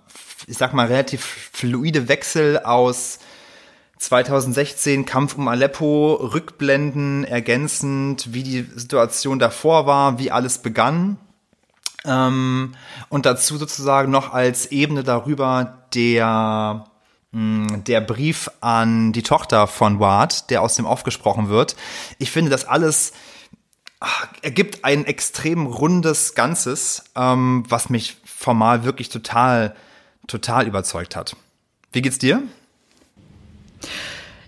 ich 0.49 0.57
sag 0.57 0.73
mal, 0.73 0.87
relativ 0.87 1.49
fluide 1.53 2.07
Wechsel 2.07 2.59
aus 2.59 3.19
2016 3.99 5.05
Kampf 5.05 5.37
um 5.37 5.47
Aleppo, 5.47 6.13
Rückblenden 6.15 7.23
ergänzend, 7.23 8.33
wie 8.33 8.43
die 8.43 8.61
Situation 8.61 9.37
davor 9.37 9.85
war, 9.85 10.17
wie 10.17 10.31
alles 10.31 10.57
begann. 10.57 11.17
Ähm, 12.05 12.73
und 13.09 13.25
dazu 13.25 13.57
sozusagen 13.57 14.09
noch 14.09 14.33
als 14.33 14.67
Ebene 14.67 15.03
darüber 15.03 15.83
der, 15.93 16.85
mh, 17.31 17.69
hm, 17.69 17.83
der 17.83 18.01
Brief 18.01 18.49
an 18.61 19.11
die 19.11 19.23
Tochter 19.23 19.67
von 19.67 19.99
Ward, 19.99 20.49
der 20.49 20.63
aus 20.63 20.75
dem 20.75 20.85
Off 20.85 21.03
gesprochen 21.03 21.49
wird. 21.49 21.75
Ich 22.17 22.31
finde, 22.31 22.49
das 22.49 22.65
alles 22.65 23.11
ach, 23.99 24.27
ergibt 24.41 24.83
ein 24.83 25.05
extrem 25.05 25.67
rundes 25.67 26.33
Ganzes, 26.33 27.03
ähm, 27.15 27.65
was 27.67 27.89
mich 27.89 28.17
formal 28.23 28.83
wirklich 28.83 29.09
total 29.09 29.75
total 30.29 30.67
überzeugt 30.67 31.15
hat. 31.15 31.35
Wie 31.91 32.01
geht's 32.01 32.19
dir? 32.19 32.43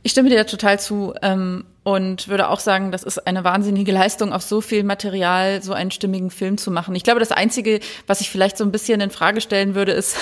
Ich 0.03 0.11
stimme 0.11 0.29
dir 0.29 0.47
total 0.47 0.79
zu 0.79 1.13
ähm, 1.21 1.65
und 1.83 2.27
würde 2.27 2.49
auch 2.49 2.59
sagen, 2.59 2.91
das 2.91 3.03
ist 3.03 3.27
eine 3.27 3.43
wahnsinnige 3.43 3.91
Leistung, 3.91 4.33
auf 4.33 4.41
so 4.41 4.61
viel 4.61 4.83
Material 4.83 5.61
so 5.61 5.73
einen 5.73 5.91
stimmigen 5.91 6.31
Film 6.31 6.57
zu 6.57 6.71
machen. 6.71 6.95
Ich 6.95 7.03
glaube, 7.03 7.19
das 7.19 7.31
Einzige, 7.31 7.79
was 8.07 8.21
ich 8.21 8.29
vielleicht 8.29 8.57
so 8.57 8.63
ein 8.63 8.71
bisschen 8.71 8.99
in 9.01 9.11
Frage 9.11 9.41
stellen 9.41 9.75
würde, 9.75 9.91
ist, 9.91 10.17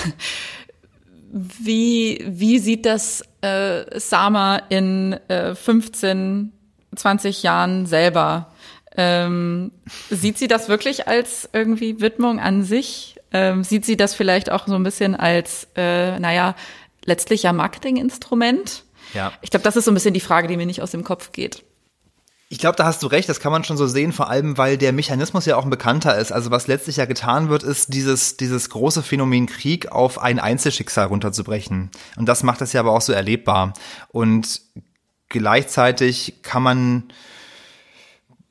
wie, 1.32 2.24
wie 2.26 2.58
sieht 2.58 2.84
das 2.84 3.22
äh, 3.40 3.98
Sama 3.98 4.62
in 4.68 5.14
äh, 5.28 5.54
15, 5.54 6.52
20 6.94 7.42
Jahren 7.42 7.86
selber? 7.86 8.52
Ähm, 8.96 9.72
sieht 10.10 10.36
sie 10.36 10.48
das 10.48 10.68
wirklich 10.68 11.08
als 11.08 11.48
irgendwie 11.52 12.00
Widmung 12.00 12.40
an 12.40 12.64
sich? 12.64 13.19
Ähm, 13.32 13.64
sieht 13.64 13.84
sie 13.84 13.96
das 13.96 14.14
vielleicht 14.14 14.50
auch 14.50 14.66
so 14.66 14.74
ein 14.74 14.82
bisschen 14.82 15.14
als, 15.14 15.68
äh, 15.76 16.18
naja, 16.18 16.54
letztlich 17.04 17.44
ja 17.44 17.52
Marketinginstrument? 17.52 18.84
Ja. 19.14 19.32
Ich 19.42 19.50
glaube, 19.50 19.64
das 19.64 19.76
ist 19.76 19.84
so 19.84 19.90
ein 19.90 19.94
bisschen 19.94 20.14
die 20.14 20.20
Frage, 20.20 20.48
die 20.48 20.56
mir 20.56 20.66
nicht 20.66 20.82
aus 20.82 20.90
dem 20.90 21.04
Kopf 21.04 21.32
geht. 21.32 21.64
Ich 22.52 22.58
glaube, 22.58 22.74
da 22.74 22.84
hast 22.84 23.00
du 23.04 23.06
recht, 23.06 23.28
das 23.28 23.38
kann 23.38 23.52
man 23.52 23.62
schon 23.62 23.76
so 23.76 23.86
sehen, 23.86 24.12
vor 24.12 24.28
allem 24.28 24.58
weil 24.58 24.76
der 24.76 24.92
Mechanismus 24.92 25.46
ja 25.46 25.56
auch 25.56 25.62
ein 25.62 25.70
bekannter 25.70 26.18
ist. 26.18 26.32
Also 26.32 26.50
was 26.50 26.66
letztlich 26.66 26.96
ja 26.96 27.04
getan 27.04 27.48
wird, 27.48 27.62
ist 27.62 27.94
dieses, 27.94 28.36
dieses 28.36 28.70
große 28.70 29.04
Phänomen 29.04 29.46
Krieg 29.46 29.92
auf 29.92 30.20
ein 30.20 30.40
Einzelschicksal 30.40 31.06
runterzubrechen. 31.06 31.90
Und 32.16 32.26
das 32.28 32.42
macht 32.42 32.60
es 32.60 32.72
ja 32.72 32.80
aber 32.80 32.90
auch 32.90 33.02
so 33.02 33.12
erlebbar. 33.12 33.74
Und 34.08 34.62
gleichzeitig 35.28 36.42
kann 36.42 36.64
man 36.64 37.04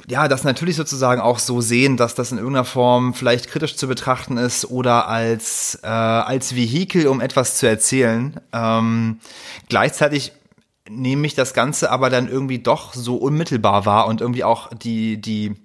ja, 0.07 0.27
das 0.27 0.43
natürlich 0.43 0.75
sozusagen 0.75 1.21
auch 1.21 1.39
so 1.39 1.61
sehen, 1.61 1.97
dass 1.97 2.15
das 2.15 2.31
in 2.31 2.37
irgendeiner 2.37 2.65
Form 2.65 3.13
vielleicht 3.13 3.47
kritisch 3.47 3.75
zu 3.75 3.87
betrachten 3.87 4.37
ist 4.37 4.65
oder 4.65 5.07
als, 5.07 5.79
äh, 5.83 5.87
als 5.87 6.55
Vehikel, 6.55 7.07
um 7.07 7.21
etwas 7.21 7.57
zu 7.57 7.67
erzählen. 7.67 8.39
Ähm, 8.53 9.19
gleichzeitig 9.67 10.31
nehme 10.89 11.27
ich 11.27 11.35
das 11.35 11.53
Ganze 11.53 11.91
aber 11.91 12.09
dann 12.09 12.27
irgendwie 12.27 12.59
doch 12.59 12.93
so 12.93 13.17
unmittelbar 13.17 13.85
wahr 13.85 14.07
und 14.07 14.21
irgendwie 14.21 14.43
auch 14.43 14.69
die, 14.73 15.21
die, 15.21 15.55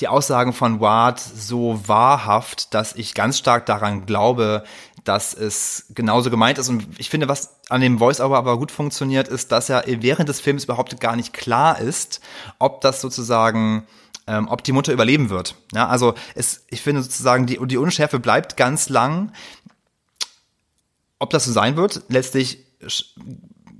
die 0.00 0.08
Aussagen 0.08 0.52
von 0.52 0.80
Ward 0.80 1.20
so 1.20 1.80
wahrhaft, 1.86 2.74
dass 2.74 2.94
ich 2.94 3.14
ganz 3.14 3.38
stark 3.38 3.66
daran 3.66 4.06
glaube, 4.06 4.64
dass 5.08 5.34
es 5.34 5.86
genauso 5.90 6.30
gemeint 6.30 6.58
ist. 6.58 6.68
Und 6.68 6.86
ich 6.98 7.10
finde, 7.10 7.28
was 7.28 7.56
an 7.68 7.80
dem 7.80 7.98
Voice-Over 7.98 8.36
aber 8.36 8.58
gut 8.58 8.70
funktioniert, 8.70 9.28
ist, 9.28 9.52
dass 9.52 9.68
ja 9.68 9.82
während 9.86 10.28
des 10.28 10.40
Films 10.40 10.64
überhaupt 10.64 10.98
gar 11.00 11.16
nicht 11.16 11.32
klar 11.32 11.80
ist, 11.80 12.20
ob 12.58 12.80
das 12.80 13.00
sozusagen 13.00 13.86
ähm, 14.26 14.48
ob 14.48 14.64
die 14.64 14.72
Mutter 14.72 14.92
überleben 14.92 15.30
wird. 15.30 15.54
Ja, 15.72 15.86
also 15.86 16.14
es, 16.34 16.64
ich 16.68 16.82
finde 16.82 17.02
sozusagen, 17.02 17.46
die, 17.46 17.58
die 17.66 17.76
Unschärfe 17.76 18.18
bleibt 18.18 18.56
ganz 18.56 18.88
lang. 18.88 19.32
Ob 21.18 21.30
das 21.30 21.44
so 21.44 21.52
sein 21.52 21.76
wird, 21.76 22.02
letztlich 22.08 22.64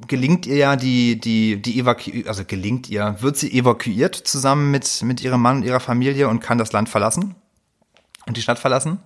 gelingt 0.07 0.47
ihr 0.47 0.57
ja 0.57 0.77
die, 0.77 1.21
die, 1.21 1.61
die 1.61 1.81
Evaku 1.81 2.11
also 2.27 2.45
gelingt 2.45 2.89
ihr, 2.89 3.17
wird 3.21 3.37
sie 3.37 3.53
evakuiert 3.53 4.15
zusammen 4.15 4.71
mit, 4.71 5.03
mit 5.03 5.21
ihrem 5.21 5.41
Mann 5.41 5.59
und 5.59 5.63
ihrer 5.65 5.81
Familie 5.81 6.29
und 6.29 6.41
kann 6.41 6.59
das 6.59 6.73
Land 6.73 6.89
verlassen 6.89 7.35
und 8.27 8.37
die 8.37 8.43
Stadt 8.43 8.59
verlassen. 8.59 8.99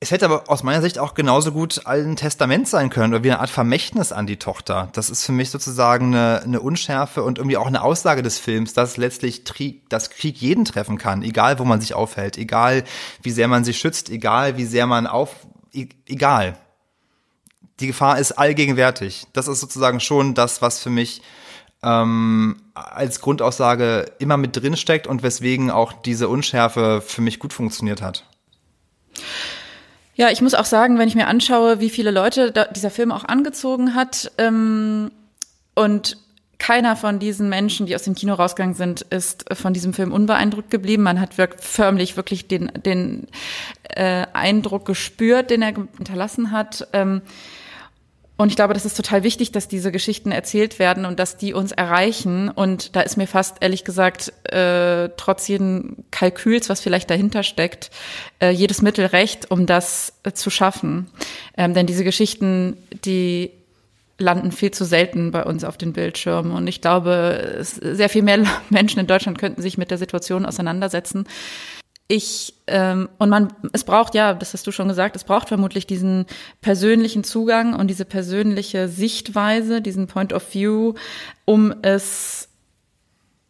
Es 0.00 0.12
hätte 0.12 0.26
aber 0.26 0.44
aus 0.46 0.62
meiner 0.62 0.80
Sicht 0.80 1.00
auch 1.00 1.14
genauso 1.14 1.50
gut 1.50 1.84
ein 1.86 2.14
Testament 2.14 2.68
sein 2.68 2.88
können 2.88 3.12
oder 3.12 3.24
wie 3.24 3.32
eine 3.32 3.40
Art 3.40 3.50
Vermächtnis 3.50 4.12
an 4.12 4.28
die 4.28 4.36
Tochter. 4.36 4.90
Das 4.92 5.10
ist 5.10 5.24
für 5.24 5.32
mich 5.32 5.50
sozusagen 5.50 6.14
eine, 6.14 6.40
eine 6.44 6.60
Unschärfe 6.60 7.24
und 7.24 7.38
irgendwie 7.38 7.56
auch 7.56 7.66
eine 7.66 7.82
Aussage 7.82 8.22
des 8.22 8.38
Films, 8.38 8.74
dass 8.74 8.96
letztlich 8.96 9.44
Krieg, 9.44 9.90
dass 9.90 10.10
Krieg 10.10 10.36
jeden 10.36 10.64
treffen 10.64 10.98
kann, 10.98 11.22
egal 11.22 11.58
wo 11.58 11.64
man 11.64 11.80
sich 11.80 11.94
aufhält, 11.94 12.38
egal 12.38 12.84
wie 13.22 13.32
sehr 13.32 13.48
man 13.48 13.64
sich 13.64 13.78
schützt, 13.78 14.08
egal 14.08 14.56
wie 14.56 14.66
sehr 14.66 14.86
man 14.86 15.08
auf, 15.08 15.34
e, 15.72 15.88
egal. 16.06 16.56
Die 17.80 17.88
Gefahr 17.88 18.20
ist 18.20 18.32
allgegenwärtig. 18.32 19.26
Das 19.32 19.48
ist 19.48 19.58
sozusagen 19.58 19.98
schon 19.98 20.34
das, 20.34 20.62
was 20.62 20.78
für 20.80 20.90
mich 20.90 21.22
ähm, 21.82 22.62
als 22.74 23.20
Grundaussage 23.20 24.12
immer 24.20 24.36
mit 24.36 24.56
drin 24.56 24.76
steckt 24.76 25.08
und 25.08 25.24
weswegen 25.24 25.72
auch 25.72 25.92
diese 25.92 26.28
Unschärfe 26.28 27.02
für 27.04 27.20
mich 27.20 27.40
gut 27.40 27.52
funktioniert 27.52 28.00
hat. 28.00 28.24
Ja, 30.18 30.30
ich 30.30 30.42
muss 30.42 30.54
auch 30.54 30.64
sagen, 30.64 30.98
wenn 30.98 31.06
ich 31.06 31.14
mir 31.14 31.28
anschaue, 31.28 31.78
wie 31.78 31.90
viele 31.90 32.10
Leute 32.10 32.52
dieser 32.74 32.90
Film 32.90 33.12
auch 33.12 33.24
angezogen 33.24 33.94
hat 33.94 34.32
ähm, 34.36 35.12
und 35.76 36.16
keiner 36.58 36.96
von 36.96 37.20
diesen 37.20 37.48
Menschen, 37.48 37.86
die 37.86 37.94
aus 37.94 38.02
dem 38.02 38.16
Kino 38.16 38.34
rausgegangen 38.34 38.74
sind, 38.74 39.02
ist 39.02 39.44
von 39.54 39.72
diesem 39.72 39.94
Film 39.94 40.12
unbeeindruckt 40.12 40.70
geblieben. 40.70 41.04
Man 41.04 41.20
hat 41.20 41.38
wirklich 41.38 41.64
förmlich 41.64 42.16
wirklich 42.16 42.48
den, 42.48 42.72
den 42.84 43.28
äh, 43.84 44.26
Eindruck 44.32 44.86
gespürt, 44.86 45.50
den 45.50 45.62
er 45.62 45.72
hinterlassen 45.96 46.50
hat. 46.50 46.88
Ähm, 46.92 47.22
Und 48.38 48.50
ich 48.50 48.56
glaube, 48.56 48.72
das 48.72 48.84
ist 48.84 48.96
total 48.96 49.24
wichtig, 49.24 49.50
dass 49.50 49.66
diese 49.66 49.90
Geschichten 49.90 50.30
erzählt 50.30 50.78
werden 50.78 51.04
und 51.06 51.18
dass 51.18 51.36
die 51.36 51.54
uns 51.54 51.72
erreichen. 51.72 52.48
Und 52.48 52.94
da 52.94 53.00
ist 53.00 53.16
mir 53.16 53.26
fast, 53.26 53.56
ehrlich 53.60 53.82
gesagt, 53.82 54.32
äh, 54.44 55.08
trotz 55.16 55.48
jeden 55.48 56.04
Kalküls, 56.12 56.68
was 56.68 56.80
vielleicht 56.80 57.10
dahinter 57.10 57.42
steckt, 57.42 57.90
äh, 58.40 58.50
jedes 58.50 58.80
Mittel 58.80 59.06
recht, 59.06 59.50
um 59.50 59.66
das 59.66 60.12
äh, 60.22 60.30
zu 60.30 60.50
schaffen. 60.50 61.10
Ähm, 61.56 61.74
denn 61.74 61.86
diese 61.86 62.04
Geschichten, 62.04 62.76
die 63.04 63.50
landen 64.18 64.52
viel 64.52 64.70
zu 64.70 64.84
selten 64.84 65.32
bei 65.32 65.42
uns 65.42 65.64
auf 65.64 65.76
den 65.76 65.92
Bildschirmen. 65.92 66.52
Und 66.52 66.68
ich 66.68 66.80
glaube, 66.80 67.58
sehr 67.60 68.08
viel 68.08 68.22
mehr 68.22 68.44
Menschen 68.70 69.00
in 69.00 69.08
Deutschland 69.08 69.38
könnten 69.38 69.62
sich 69.62 69.78
mit 69.78 69.90
der 69.90 69.98
Situation 69.98 70.46
auseinandersetzen 70.46 71.26
ich 72.08 72.54
ähm, 72.66 73.08
und 73.18 73.28
man 73.28 73.52
es 73.72 73.84
braucht 73.84 74.14
ja, 74.14 74.32
das 74.32 74.54
hast 74.54 74.66
du 74.66 74.72
schon 74.72 74.88
gesagt, 74.88 75.14
es 75.14 75.24
braucht 75.24 75.48
vermutlich 75.48 75.86
diesen 75.86 76.24
persönlichen 76.62 77.22
Zugang 77.22 77.74
und 77.74 77.88
diese 77.88 78.06
persönliche 78.06 78.88
Sichtweise, 78.88 79.82
diesen 79.82 80.06
Point 80.06 80.32
of 80.32 80.54
View, 80.54 80.94
um 81.44 81.74
es 81.82 82.48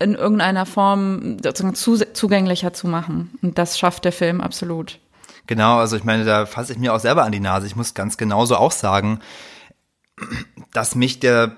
in 0.00 0.14
irgendeiner 0.14 0.66
Form 0.66 1.38
sozusagen 1.42 1.74
zu, 1.74 1.96
zugänglicher 2.12 2.72
zu 2.72 2.88
machen. 2.88 3.36
Und 3.42 3.58
das 3.58 3.78
schafft 3.78 4.04
der 4.04 4.12
Film 4.12 4.40
absolut. 4.40 4.98
Genau, 5.46 5.78
also 5.78 5.96
ich 5.96 6.04
meine, 6.04 6.24
da 6.24 6.46
fasse 6.46 6.72
ich 6.72 6.78
mir 6.78 6.92
auch 6.92 7.00
selber 7.00 7.24
an 7.24 7.32
die 7.32 7.40
Nase. 7.40 7.66
Ich 7.66 7.76
muss 7.76 7.94
ganz 7.94 8.16
genauso 8.16 8.56
auch 8.56 8.72
sagen, 8.72 9.20
dass 10.72 10.94
mich 10.94 11.20
der 11.20 11.56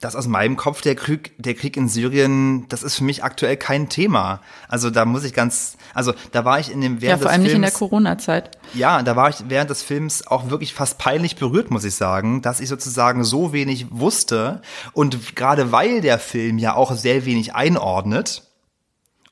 das 0.00 0.16
aus 0.16 0.26
meinem 0.26 0.56
Kopf, 0.56 0.80
der 0.80 0.94
Krieg, 0.94 1.34
der 1.38 1.54
Krieg 1.54 1.76
in 1.76 1.88
Syrien, 1.88 2.66
das 2.68 2.82
ist 2.82 2.96
für 2.96 3.04
mich 3.04 3.22
aktuell 3.22 3.56
kein 3.56 3.88
Thema. 3.88 4.40
Also 4.68 4.90
da 4.90 5.04
muss 5.04 5.24
ich 5.24 5.34
ganz, 5.34 5.76
also 5.94 6.14
da 6.32 6.44
war 6.44 6.58
ich 6.58 6.70
in 6.70 6.80
dem 6.80 7.00
während 7.00 7.20
ja, 7.20 7.22
vor 7.22 7.30
allem 7.30 7.42
Films, 7.42 7.44
nicht 7.44 7.56
in 7.56 7.62
der 7.62 7.70
Corona-Zeit. 7.70 8.58
Ja, 8.74 9.02
da 9.02 9.16
war 9.16 9.28
ich 9.28 9.36
während 9.48 9.70
des 9.70 9.82
Films 9.82 10.26
auch 10.26 10.50
wirklich 10.50 10.74
fast 10.74 10.98
peinlich 10.98 11.36
berührt, 11.36 11.70
muss 11.70 11.84
ich 11.84 11.94
sagen, 11.94 12.42
dass 12.42 12.60
ich 12.60 12.68
sozusagen 12.68 13.24
so 13.24 13.52
wenig 13.52 13.86
wusste 13.90 14.62
und 14.92 15.36
gerade 15.36 15.72
weil 15.72 16.00
der 16.00 16.18
Film 16.18 16.58
ja 16.58 16.74
auch 16.74 16.92
sehr 16.92 17.26
wenig 17.26 17.54
einordnet 17.54 18.44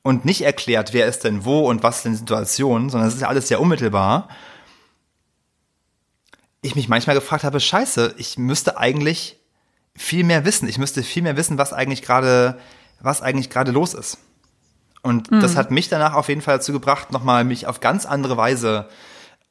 und 0.03 0.23
nicht 0.23 0.41
erklärt, 0.41 0.93
wer 0.93 1.07
ist 1.07 1.23
denn 1.23 1.45
wo 1.45 1.67
und 1.67 1.83
was 1.83 2.03
denn 2.03 2.15
Situation, 2.15 2.89
sondern 2.89 3.09
es 3.09 3.15
ist 3.15 3.21
ja 3.21 3.27
alles 3.27 3.47
sehr 3.47 3.59
unmittelbar. 3.59 4.29
Ich 6.61 6.75
mich 6.75 6.89
manchmal 6.89 7.15
gefragt 7.15 7.43
habe, 7.43 7.59
scheiße, 7.59 8.15
ich 8.17 8.37
müsste 8.37 8.77
eigentlich 8.77 9.36
viel 9.97 10.23
mehr 10.23 10.45
wissen. 10.45 10.69
Ich 10.69 10.77
müsste 10.77 11.03
viel 11.03 11.23
mehr 11.23 11.35
wissen, 11.35 11.57
was 11.57 11.73
eigentlich 11.73 12.01
gerade, 12.01 12.57
was 13.01 13.21
eigentlich 13.21 13.49
gerade 13.49 13.71
los 13.71 13.93
ist. 13.93 14.19
Und 15.01 15.31
mhm. 15.31 15.41
das 15.41 15.55
hat 15.55 15.71
mich 15.71 15.89
danach 15.89 16.13
auf 16.13 16.29
jeden 16.29 16.41
Fall 16.41 16.57
dazu 16.57 16.71
gebracht, 16.71 17.11
nochmal 17.11 17.43
mich 17.43 17.67
auf 17.67 17.79
ganz 17.79 18.05
andere 18.05 18.37
Weise 18.37 18.87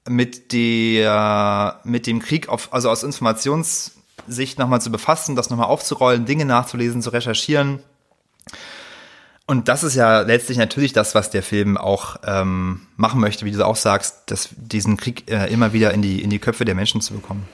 mit 0.08 0.52
der, 0.52 1.80
mit 1.84 2.06
dem 2.06 2.20
Krieg 2.20 2.48
auf, 2.48 2.72
also 2.72 2.90
aus 2.90 3.02
Informationssicht 3.02 4.58
nochmal 4.58 4.80
zu 4.80 4.90
befassen, 4.90 5.34
das 5.34 5.50
nochmal 5.50 5.66
aufzurollen, 5.66 6.26
Dinge 6.26 6.44
nachzulesen, 6.44 7.02
zu 7.02 7.10
recherchieren. 7.10 7.80
Und 9.46 9.68
das 9.68 9.84
ist 9.84 9.94
ja 9.94 10.20
letztlich 10.20 10.58
natürlich 10.58 10.92
das, 10.92 11.14
was 11.14 11.30
der 11.30 11.42
Film 11.42 11.76
auch 11.76 12.16
ähm, 12.24 12.82
machen 12.96 13.20
möchte, 13.20 13.44
wie 13.44 13.52
du 13.52 13.64
auch 13.64 13.76
sagst, 13.76 14.24
dass 14.26 14.48
diesen 14.56 14.96
Krieg 14.96 15.30
äh, 15.30 15.52
immer 15.52 15.72
wieder 15.72 15.94
in 15.94 16.02
die, 16.02 16.20
in 16.20 16.30
die 16.30 16.40
Köpfe 16.40 16.64
der 16.64 16.74
Menschen 16.74 17.00
zu 17.00 17.14
bekommen. 17.14 17.48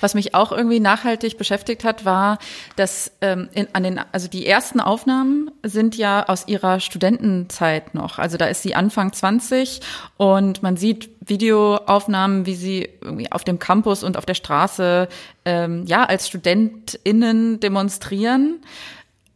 Was 0.00 0.14
mich 0.14 0.34
auch 0.34 0.52
irgendwie 0.52 0.80
nachhaltig 0.80 1.36
beschäftigt 1.36 1.84
hat, 1.84 2.04
war, 2.04 2.38
dass 2.76 3.12
ähm, 3.20 3.48
in, 3.52 3.68
an 3.72 3.82
den, 3.82 4.00
also 4.12 4.28
die 4.28 4.46
ersten 4.46 4.80
Aufnahmen 4.80 5.50
sind 5.62 5.96
ja 5.96 6.28
aus 6.28 6.46
ihrer 6.46 6.80
Studentenzeit 6.80 7.94
noch. 7.94 8.18
Also 8.18 8.36
da 8.36 8.46
ist 8.46 8.62
sie 8.62 8.74
Anfang 8.74 9.12
20 9.12 9.80
und 10.16 10.62
man 10.62 10.76
sieht 10.76 11.10
Videoaufnahmen, 11.20 12.46
wie 12.46 12.54
sie 12.54 12.88
irgendwie 13.00 13.32
auf 13.32 13.44
dem 13.44 13.58
Campus 13.58 14.04
und 14.04 14.16
auf 14.16 14.26
der 14.26 14.34
Straße 14.34 15.08
ähm, 15.44 15.84
ja 15.86 16.04
als 16.04 16.28
StudentInnen 16.28 17.60
demonstrieren 17.60 18.60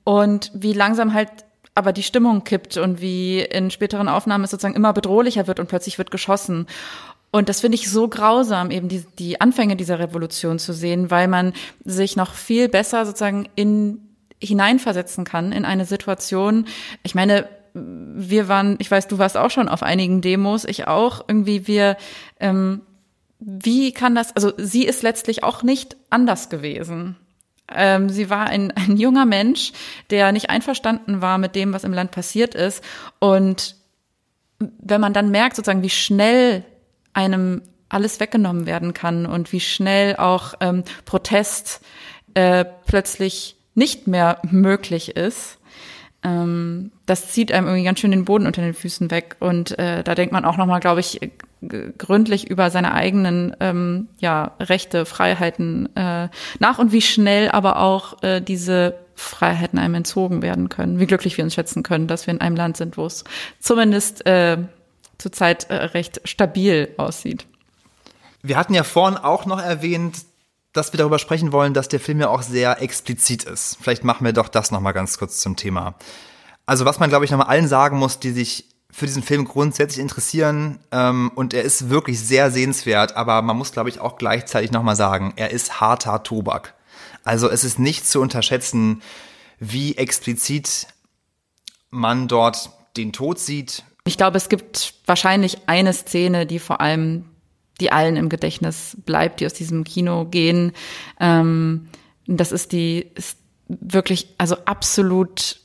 und 0.04 0.50
wie 0.54 0.72
langsam 0.72 1.14
halt 1.14 1.30
aber 1.74 1.92
die 1.92 2.04
Stimmung 2.04 2.44
kippt 2.44 2.76
und 2.76 3.00
wie 3.00 3.40
in 3.40 3.70
späteren 3.70 4.08
Aufnahmen 4.08 4.44
es 4.44 4.50
sozusagen 4.50 4.76
immer 4.76 4.92
bedrohlicher 4.92 5.46
wird 5.48 5.58
und 5.58 5.68
plötzlich 5.68 5.98
wird 5.98 6.12
geschossen. 6.12 6.66
Und 7.34 7.48
das 7.48 7.62
finde 7.62 7.74
ich 7.74 7.90
so 7.90 8.06
grausam, 8.06 8.70
eben 8.70 8.88
die, 8.88 9.04
die 9.18 9.40
Anfänge 9.40 9.74
dieser 9.74 9.98
Revolution 9.98 10.60
zu 10.60 10.72
sehen, 10.72 11.10
weil 11.10 11.26
man 11.26 11.52
sich 11.84 12.14
noch 12.14 12.32
viel 12.32 12.68
besser 12.68 13.04
sozusagen 13.04 13.48
in 13.56 13.98
hineinversetzen 14.40 15.24
kann 15.24 15.50
in 15.50 15.64
eine 15.64 15.84
Situation. 15.84 16.68
Ich 17.02 17.16
meine, 17.16 17.48
wir 17.72 18.46
waren, 18.46 18.76
ich 18.78 18.88
weiß, 18.88 19.08
du 19.08 19.18
warst 19.18 19.36
auch 19.36 19.50
schon 19.50 19.68
auf 19.68 19.82
einigen 19.82 20.20
Demos, 20.20 20.64
ich 20.64 20.86
auch. 20.86 21.24
Irgendwie 21.26 21.66
wir, 21.66 21.96
ähm, 22.38 22.82
wie 23.40 23.90
kann 23.90 24.14
das? 24.14 24.36
Also 24.36 24.52
sie 24.56 24.84
ist 24.84 25.02
letztlich 25.02 25.42
auch 25.42 25.64
nicht 25.64 25.96
anders 26.10 26.50
gewesen. 26.50 27.16
Ähm, 27.66 28.10
sie 28.10 28.30
war 28.30 28.46
ein, 28.46 28.70
ein 28.70 28.96
junger 28.96 29.26
Mensch, 29.26 29.72
der 30.10 30.30
nicht 30.30 30.50
einverstanden 30.50 31.20
war 31.20 31.38
mit 31.38 31.56
dem, 31.56 31.72
was 31.72 31.82
im 31.82 31.94
Land 31.94 32.12
passiert 32.12 32.54
ist. 32.54 32.80
Und 33.18 33.74
wenn 34.60 35.00
man 35.00 35.12
dann 35.12 35.32
merkt, 35.32 35.56
sozusagen, 35.56 35.82
wie 35.82 35.90
schnell 35.90 36.64
einem 37.14 37.62
alles 37.88 38.20
weggenommen 38.20 38.66
werden 38.66 38.92
kann 38.92 39.26
und 39.26 39.52
wie 39.52 39.60
schnell 39.60 40.16
auch 40.16 40.54
ähm, 40.60 40.84
Protest 41.04 41.80
äh, 42.34 42.64
plötzlich 42.86 43.56
nicht 43.74 44.06
mehr 44.06 44.38
möglich 44.42 45.16
ist. 45.16 45.58
Ähm, 46.24 46.90
das 47.06 47.32
zieht 47.32 47.52
einem 47.52 47.66
irgendwie 47.66 47.84
ganz 47.84 48.00
schön 48.00 48.10
den 48.10 48.24
Boden 48.24 48.46
unter 48.46 48.62
den 48.62 48.74
Füßen 48.74 49.10
weg. 49.10 49.36
Und 49.40 49.78
äh, 49.78 50.02
da 50.02 50.14
denkt 50.14 50.32
man 50.32 50.44
auch 50.44 50.56
nochmal, 50.56 50.80
glaube 50.80 51.00
ich, 51.00 51.20
gründlich 51.98 52.50
über 52.50 52.70
seine 52.70 52.92
eigenen 52.92 53.54
ähm, 53.60 54.08
ja, 54.18 54.52
Rechte, 54.60 55.06
Freiheiten 55.06 55.94
äh, 55.96 56.28
nach 56.58 56.78
und 56.78 56.92
wie 56.92 57.00
schnell 57.00 57.50
aber 57.50 57.80
auch 57.80 58.22
äh, 58.22 58.40
diese 58.40 58.96
Freiheiten 59.14 59.78
einem 59.78 59.94
entzogen 59.94 60.42
werden 60.42 60.68
können. 60.68 60.98
Wie 60.98 61.06
glücklich 61.06 61.36
wir 61.36 61.44
uns 61.44 61.54
schätzen 61.54 61.82
können, 61.82 62.08
dass 62.08 62.26
wir 62.26 62.34
in 62.34 62.40
einem 62.40 62.56
Land 62.56 62.76
sind, 62.76 62.96
wo 62.96 63.06
es 63.06 63.24
zumindest 63.60 64.26
äh, 64.26 64.58
zurzeit 65.18 65.70
äh, 65.70 65.74
recht 65.74 66.20
stabil 66.24 66.94
aussieht. 66.96 67.46
Wir 68.42 68.56
hatten 68.56 68.74
ja 68.74 68.84
vorhin 68.84 69.18
auch 69.18 69.46
noch 69.46 69.60
erwähnt, 69.60 70.24
dass 70.72 70.92
wir 70.92 70.98
darüber 70.98 71.18
sprechen 71.18 71.52
wollen, 71.52 71.72
dass 71.72 71.88
der 71.88 72.00
Film 72.00 72.20
ja 72.20 72.28
auch 72.28 72.42
sehr 72.42 72.82
explizit 72.82 73.44
ist. 73.44 73.78
Vielleicht 73.80 74.04
machen 74.04 74.24
wir 74.24 74.32
doch 74.32 74.48
das 74.48 74.70
noch 74.70 74.80
mal 74.80 74.92
ganz 74.92 75.18
kurz 75.18 75.38
zum 75.38 75.56
Thema. 75.56 75.94
Also 76.66 76.84
was 76.84 76.98
man, 76.98 77.08
glaube 77.08 77.24
ich, 77.24 77.30
noch 77.30 77.38
mal 77.38 77.44
allen 77.44 77.68
sagen 77.68 77.98
muss, 77.98 78.18
die 78.18 78.32
sich 78.32 78.66
für 78.90 79.06
diesen 79.06 79.22
Film 79.22 79.44
grundsätzlich 79.44 80.00
interessieren 80.00 80.78
ähm, 80.92 81.32
und 81.34 81.52
er 81.52 81.62
ist 81.62 81.90
wirklich 81.90 82.20
sehr 82.20 82.50
sehenswert, 82.50 83.16
aber 83.16 83.42
man 83.42 83.56
muss, 83.56 83.72
glaube 83.72 83.88
ich, 83.88 84.00
auch 84.00 84.16
gleichzeitig 84.16 84.70
noch 84.70 84.82
mal 84.82 84.94
sagen, 84.94 85.32
er 85.36 85.50
ist 85.50 85.80
harter 85.80 86.22
Tobak. 86.22 86.74
Also 87.24 87.48
es 87.48 87.64
ist 87.64 87.78
nicht 87.78 88.06
zu 88.06 88.20
unterschätzen, 88.20 89.02
wie 89.58 89.96
explizit 89.96 90.86
man 91.90 92.28
dort 92.28 92.70
den 92.96 93.12
Tod 93.12 93.38
sieht, 93.38 93.84
ich 94.06 94.16
glaube, 94.16 94.36
es 94.36 94.48
gibt 94.48 94.94
wahrscheinlich 95.06 95.58
eine 95.66 95.92
Szene, 95.92 96.46
die 96.46 96.58
vor 96.58 96.80
allem 96.80 97.24
die 97.80 97.90
allen 97.90 98.16
im 98.16 98.28
Gedächtnis 98.28 98.96
bleibt, 99.04 99.40
die 99.40 99.46
aus 99.46 99.54
diesem 99.54 99.84
Kino 99.84 100.26
gehen. 100.26 100.72
Ähm, 101.18 101.88
das 102.26 102.52
ist 102.52 102.72
die 102.72 103.06
ist 103.14 103.38
wirklich, 103.66 104.28
also 104.38 104.56
absolut, 104.64 105.58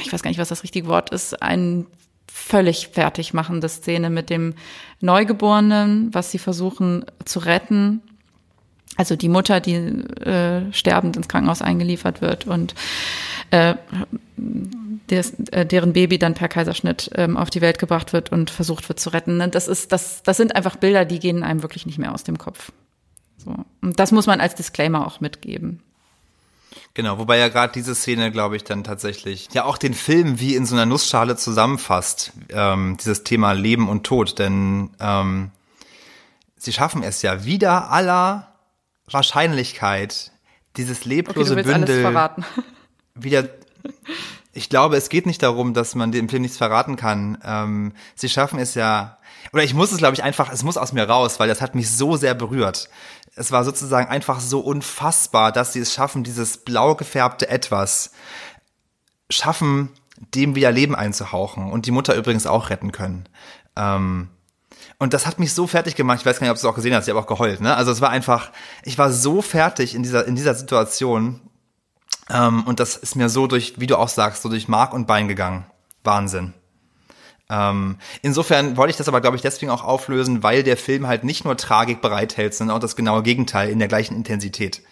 ich 0.00 0.12
weiß 0.12 0.22
gar 0.22 0.30
nicht, 0.30 0.40
was 0.40 0.48
das 0.48 0.62
richtige 0.62 0.88
Wort 0.88 1.10
ist, 1.10 1.40
ein 1.42 1.86
völlig 2.30 2.88
fertig 2.88 3.34
machende 3.34 3.68
Szene 3.68 4.10
mit 4.10 4.30
dem 4.30 4.54
Neugeborenen, 5.00 6.12
was 6.12 6.30
sie 6.30 6.38
versuchen 6.38 7.04
zu 7.24 7.40
retten. 7.40 8.02
Also 8.96 9.16
die 9.16 9.28
Mutter, 9.28 9.60
die 9.60 9.74
äh, 9.74 10.72
sterbend 10.72 11.16
ins 11.16 11.28
Krankenhaus 11.28 11.62
eingeliefert 11.62 12.20
wird 12.20 12.46
und 12.46 12.74
äh, 13.50 13.74
des, 14.36 15.34
äh, 15.50 15.64
deren 15.64 15.92
Baby 15.92 16.18
dann 16.18 16.34
per 16.34 16.48
Kaiserschnitt 16.48 17.10
ähm, 17.14 17.36
auf 17.36 17.50
die 17.50 17.60
Welt 17.60 17.78
gebracht 17.78 18.12
wird 18.12 18.32
und 18.32 18.50
versucht 18.50 18.88
wird 18.88 19.00
zu 19.00 19.10
retten. 19.10 19.38
Ne, 19.38 19.48
das 19.48 19.68
ist, 19.68 19.92
das, 19.92 20.22
das 20.22 20.36
sind 20.36 20.54
einfach 20.56 20.76
Bilder, 20.76 21.04
die 21.04 21.18
gehen 21.18 21.42
einem 21.42 21.62
wirklich 21.62 21.86
nicht 21.86 21.98
mehr 21.98 22.12
aus 22.12 22.24
dem 22.24 22.38
Kopf. 22.38 22.70
So. 23.38 23.54
Und 23.80 23.98
das 23.98 24.12
muss 24.12 24.26
man 24.26 24.40
als 24.40 24.54
Disclaimer 24.54 25.06
auch 25.06 25.20
mitgeben. 25.20 25.80
Genau, 26.94 27.18
wobei 27.18 27.38
ja 27.38 27.48
gerade 27.48 27.72
diese 27.72 27.94
Szene, 27.94 28.30
glaube 28.30 28.56
ich, 28.56 28.64
dann 28.64 28.84
tatsächlich 28.84 29.48
ja 29.52 29.64
auch 29.64 29.78
den 29.78 29.94
Film 29.94 30.40
wie 30.40 30.54
in 30.54 30.66
so 30.66 30.74
einer 30.74 30.86
Nussschale 30.86 31.36
zusammenfasst, 31.36 32.32
ähm, 32.50 32.96
dieses 32.98 33.24
Thema 33.24 33.52
Leben 33.52 33.88
und 33.88 34.04
Tod, 34.04 34.38
denn 34.38 34.90
ähm, 35.00 35.50
sie 36.56 36.72
schaffen 36.72 37.02
es 37.02 37.22
ja 37.22 37.44
wieder 37.44 37.90
aller 37.90 38.51
Wahrscheinlichkeit, 39.12 40.32
dieses 40.76 41.04
leblose 41.04 41.52
okay, 41.52 41.62
Bündel 41.62 42.02
wieder 43.14 43.48
ich 44.52 44.68
glaube, 44.68 44.96
es 44.96 45.08
geht 45.08 45.26
nicht 45.26 45.42
darum, 45.42 45.72
dass 45.72 45.94
man 45.94 46.12
dem 46.12 46.28
Film 46.28 46.42
nichts 46.42 46.58
verraten 46.58 46.96
kann. 46.96 47.38
Ähm, 47.44 47.92
sie 48.14 48.28
schaffen 48.28 48.58
es 48.58 48.74
ja, 48.74 49.18
oder 49.52 49.64
ich 49.64 49.74
muss 49.74 49.92
es, 49.92 49.98
glaube 49.98 50.14
ich, 50.14 50.22
einfach, 50.22 50.52
es 50.52 50.62
muss 50.62 50.76
aus 50.76 50.92
mir 50.92 51.08
raus, 51.08 51.40
weil 51.40 51.48
das 51.48 51.62
hat 51.62 51.74
mich 51.74 51.90
so 51.90 52.16
sehr 52.16 52.34
berührt. 52.34 52.90
Es 53.34 53.50
war 53.50 53.64
sozusagen 53.64 54.10
einfach 54.10 54.40
so 54.40 54.60
unfassbar, 54.60 55.52
dass 55.52 55.72
sie 55.72 55.80
es 55.80 55.94
schaffen, 55.94 56.22
dieses 56.22 56.58
blau 56.58 56.94
gefärbte 56.94 57.48
Etwas 57.48 58.12
schaffen, 59.30 59.88
dem 60.34 60.54
wieder 60.54 60.70
Leben 60.70 60.94
einzuhauchen 60.94 61.70
und 61.70 61.86
die 61.86 61.90
Mutter 61.90 62.14
übrigens 62.14 62.46
auch 62.46 62.68
retten 62.68 62.92
können. 62.92 63.26
Ähm, 63.74 64.28
Und 65.02 65.14
das 65.14 65.26
hat 65.26 65.40
mich 65.40 65.52
so 65.52 65.66
fertig 65.66 65.96
gemacht. 65.96 66.20
Ich 66.20 66.26
weiß 66.26 66.38
gar 66.38 66.44
nicht, 66.44 66.52
ob 66.52 66.58
du 66.58 66.60
es 66.60 66.64
auch 66.64 66.76
gesehen 66.76 66.94
hast. 66.94 67.08
Ich 67.08 67.10
habe 67.10 67.18
auch 67.18 67.26
geheult. 67.26 67.60
Ne? 67.60 67.74
Also 67.74 67.90
es 67.90 68.00
war 68.00 68.10
einfach, 68.10 68.52
ich 68.84 68.98
war 68.98 69.10
so 69.10 69.42
fertig 69.42 69.96
in 69.96 70.04
dieser 70.04 70.28
in 70.28 70.36
dieser 70.36 70.54
Situation. 70.54 71.40
Ähm, 72.30 72.62
und 72.68 72.78
das 72.78 72.98
ist 72.98 73.16
mir 73.16 73.28
so 73.28 73.48
durch, 73.48 73.80
wie 73.80 73.88
du 73.88 73.96
auch 73.96 74.08
sagst, 74.08 74.42
so 74.42 74.48
durch 74.48 74.68
Mark 74.68 74.94
und 74.94 75.08
Bein 75.08 75.26
gegangen. 75.26 75.66
Wahnsinn. 76.04 76.54
Ähm, 77.50 77.98
insofern 78.22 78.76
wollte 78.76 78.92
ich 78.92 78.96
das 78.96 79.08
aber, 79.08 79.20
glaube 79.20 79.34
ich, 79.34 79.42
deswegen 79.42 79.72
auch 79.72 79.82
auflösen, 79.82 80.44
weil 80.44 80.62
der 80.62 80.76
Film 80.76 81.08
halt 81.08 81.24
nicht 81.24 81.44
nur 81.44 81.56
Tragik 81.56 82.00
bereithält, 82.00 82.54
sondern 82.54 82.76
auch 82.76 82.80
das 82.80 82.94
genaue 82.94 83.24
Gegenteil 83.24 83.70
in 83.70 83.80
der 83.80 83.88
gleichen 83.88 84.14
Intensität. 84.14 84.82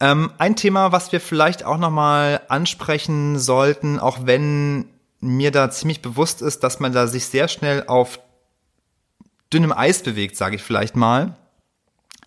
Ähm, 0.00 0.32
ein 0.38 0.56
Thema, 0.56 0.90
was 0.90 1.12
wir 1.12 1.20
vielleicht 1.20 1.64
auch 1.64 1.78
nochmal 1.78 2.40
ansprechen 2.48 3.38
sollten, 3.38 4.00
auch 4.00 4.18
wenn 4.24 4.86
mir 5.20 5.52
da 5.52 5.70
ziemlich 5.70 6.02
bewusst 6.02 6.42
ist, 6.42 6.64
dass 6.64 6.80
man 6.80 6.92
da 6.92 7.06
sich 7.06 7.26
sehr 7.26 7.46
schnell 7.46 7.84
auf 7.86 8.18
dünnem 9.56 9.72
Eis 9.72 10.02
bewegt, 10.02 10.36
sage 10.36 10.56
ich 10.56 10.62
vielleicht 10.62 10.96
mal, 10.96 11.34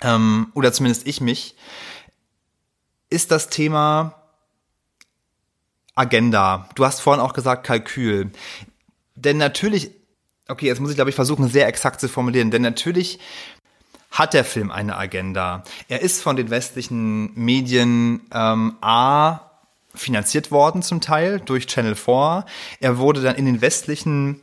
ähm, 0.02 0.48
oder 0.56 0.74
zumindest 0.74 1.06
ich 1.06 1.22
mich, 1.22 1.56
ist 3.12 3.30
das 3.30 3.50
Thema 3.50 4.16
Agenda. 5.94 6.68
Du 6.74 6.86
hast 6.86 7.02
vorhin 7.02 7.24
auch 7.24 7.34
gesagt 7.34 7.66
Kalkül. 7.68 8.32
Denn 9.16 9.38
natürlich, 9.38 9.92
okay, 10.48 10.66
jetzt 10.66 10.80
muss 10.80 10.90
ich 10.90 10.96
glaube 10.96 11.12
ich 11.12 11.16
versuchen, 11.16 11.50
sehr 11.50 11.68
exakt 11.68 12.02
zu 12.02 12.10
formulieren, 12.10 12.50
denn 12.50 12.64
natürlich 12.64 13.20
hat 14.10 14.34
der 14.34 14.44
Film 14.44 14.72
eine 14.72 14.98
Agenda. 14.98 15.64
Er 15.88 16.02
ist 16.02 16.24
von 16.24 16.36
den 16.36 16.50
westlichen 16.50 17.32
Medien 17.36 18.22
ähm, 18.34 18.78
A 18.82 19.42
finanziert 19.94 20.50
worden 20.50 20.82
zum 20.82 21.00
Teil 21.00 21.40
durch 21.40 21.68
Channel 21.68 21.96
4. 21.96 22.46
Er 22.80 22.98
wurde 22.98 23.22
dann 23.22 23.36
in 23.36 23.46
den 23.46 23.62
westlichen 23.62 24.42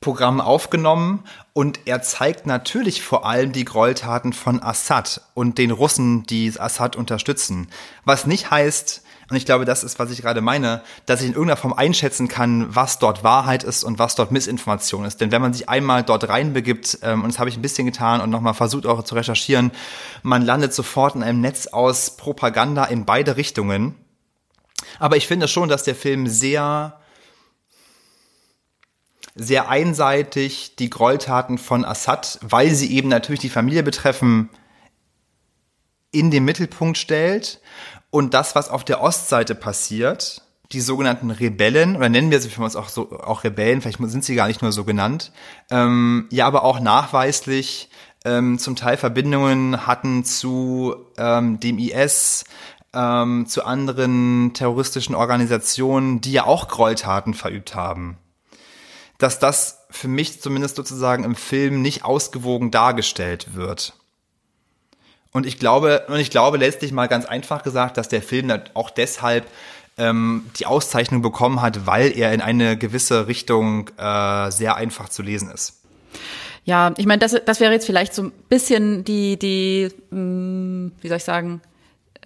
Programmen 0.00 0.40
aufgenommen 0.40 1.24
und 1.52 1.80
er 1.86 2.02
zeigt 2.02 2.46
natürlich 2.46 3.02
vor 3.02 3.26
allem 3.26 3.52
die 3.52 3.64
Gräueltaten 3.64 4.32
von 4.32 4.62
Assad 4.62 5.22
und 5.34 5.58
den 5.58 5.72
Russen, 5.72 6.22
die 6.22 6.52
Assad 6.56 6.94
unterstützen. 6.94 7.66
Was 8.04 8.24
nicht 8.24 8.50
heißt, 8.50 9.02
und 9.30 9.36
ich 9.36 9.44
glaube, 9.44 9.64
das 9.64 9.84
ist, 9.84 9.98
was 9.98 10.10
ich 10.10 10.22
gerade 10.22 10.40
meine, 10.40 10.82
dass 11.04 11.20
ich 11.20 11.26
in 11.26 11.32
irgendeiner 11.32 11.58
Form 11.58 11.74
einschätzen 11.74 12.28
kann, 12.28 12.74
was 12.74 12.98
dort 12.98 13.24
Wahrheit 13.24 13.62
ist 13.62 13.84
und 13.84 13.98
was 13.98 14.14
dort 14.14 14.30
Missinformation 14.30 15.04
ist. 15.04 15.20
Denn 15.20 15.32
wenn 15.32 15.42
man 15.42 15.52
sich 15.52 15.68
einmal 15.68 16.02
dort 16.02 16.28
reinbegibt, 16.28 17.00
ähm, 17.02 17.24
und 17.24 17.32
das 17.32 17.38
habe 17.38 17.50
ich 17.50 17.56
ein 17.56 17.62
bisschen 17.62 17.84
getan 17.84 18.20
und 18.20 18.30
nochmal 18.30 18.54
versucht 18.54 18.86
auch 18.86 19.02
zu 19.02 19.16
recherchieren, 19.16 19.72
man 20.22 20.42
landet 20.42 20.72
sofort 20.72 21.14
in 21.14 21.22
einem 21.22 21.40
Netz 21.40 21.66
aus 21.66 22.16
Propaganda 22.16 22.84
in 22.84 23.04
beide 23.04 23.36
Richtungen. 23.36 23.96
Aber 24.98 25.16
ich 25.16 25.26
finde 25.26 25.48
schon, 25.48 25.68
dass 25.68 25.82
der 25.82 25.94
Film 25.94 26.26
sehr 26.26 26.97
sehr 29.38 29.68
einseitig 29.68 30.76
die 30.76 30.90
Gräueltaten 30.90 31.58
von 31.58 31.84
Assad, 31.84 32.38
weil 32.42 32.74
sie 32.74 32.92
eben 32.92 33.08
natürlich 33.08 33.40
die 33.40 33.48
Familie 33.48 33.82
betreffen, 33.82 34.50
in 36.10 36.30
den 36.30 36.44
Mittelpunkt 36.44 36.98
stellt 36.98 37.60
und 38.10 38.34
das, 38.34 38.54
was 38.54 38.68
auf 38.68 38.84
der 38.84 39.00
Ostseite 39.00 39.54
passiert, 39.54 40.42
die 40.72 40.80
sogenannten 40.80 41.30
Rebellen, 41.30 41.96
oder 41.96 42.08
nennen 42.08 42.30
wir 42.30 42.40
sie 42.40 42.50
für 42.50 42.62
uns 42.62 42.76
auch 42.76 42.88
so, 42.88 43.10
auch 43.20 43.44
Rebellen, 43.44 43.80
vielleicht 43.80 43.98
sind 44.10 44.24
sie 44.24 44.34
gar 44.34 44.48
nicht 44.48 44.62
nur 44.62 44.72
so 44.72 44.84
genannt, 44.84 45.32
ähm, 45.70 46.26
ja, 46.30 46.46
aber 46.46 46.64
auch 46.64 46.80
nachweislich 46.80 47.90
ähm, 48.24 48.58
zum 48.58 48.76
Teil 48.76 48.96
Verbindungen 48.96 49.86
hatten 49.86 50.24
zu 50.24 50.96
ähm, 51.16 51.60
dem 51.60 51.78
IS, 51.78 52.44
ähm, 52.92 53.46
zu 53.46 53.64
anderen 53.64 54.52
terroristischen 54.54 55.14
Organisationen, 55.14 56.20
die 56.20 56.32
ja 56.32 56.44
auch 56.44 56.68
Gräueltaten 56.68 57.34
verübt 57.34 57.74
haben. 57.74 58.18
Dass 59.18 59.38
das 59.38 59.86
für 59.90 60.08
mich 60.08 60.40
zumindest 60.40 60.76
sozusagen 60.76 61.24
im 61.24 61.34
Film 61.34 61.82
nicht 61.82 62.04
ausgewogen 62.04 62.70
dargestellt 62.70 63.54
wird. 63.54 63.94
Und 65.32 65.46
ich 65.46 65.58
glaube, 65.58 66.04
und 66.08 66.18
ich 66.18 66.30
glaube 66.30 66.56
letztlich 66.56 66.92
mal 66.92 67.06
ganz 67.06 67.26
einfach 67.26 67.62
gesagt, 67.62 67.96
dass 67.96 68.08
der 68.08 68.22
Film 68.22 68.50
auch 68.74 68.90
deshalb 68.90 69.46
ähm, 69.98 70.46
die 70.58 70.66
Auszeichnung 70.66 71.22
bekommen 71.22 71.60
hat, 71.60 71.86
weil 71.86 72.16
er 72.16 72.32
in 72.32 72.40
eine 72.40 72.78
gewisse 72.78 73.26
Richtung 73.26 73.90
äh, 73.98 74.50
sehr 74.50 74.76
einfach 74.76 75.08
zu 75.08 75.22
lesen 75.22 75.50
ist. 75.50 75.82
Ja, 76.64 76.92
ich 76.96 77.06
meine, 77.06 77.18
das, 77.18 77.34
das 77.44 77.60
wäre 77.60 77.72
jetzt 77.72 77.86
vielleicht 77.86 78.14
so 78.14 78.24
ein 78.24 78.32
bisschen 78.48 79.04
die, 79.04 79.38
die, 79.38 79.88
mh, 80.10 80.18
hm, 80.18 80.92
wie 81.00 81.08
soll 81.08 81.16
ich 81.16 81.24
sagen, 81.24 81.60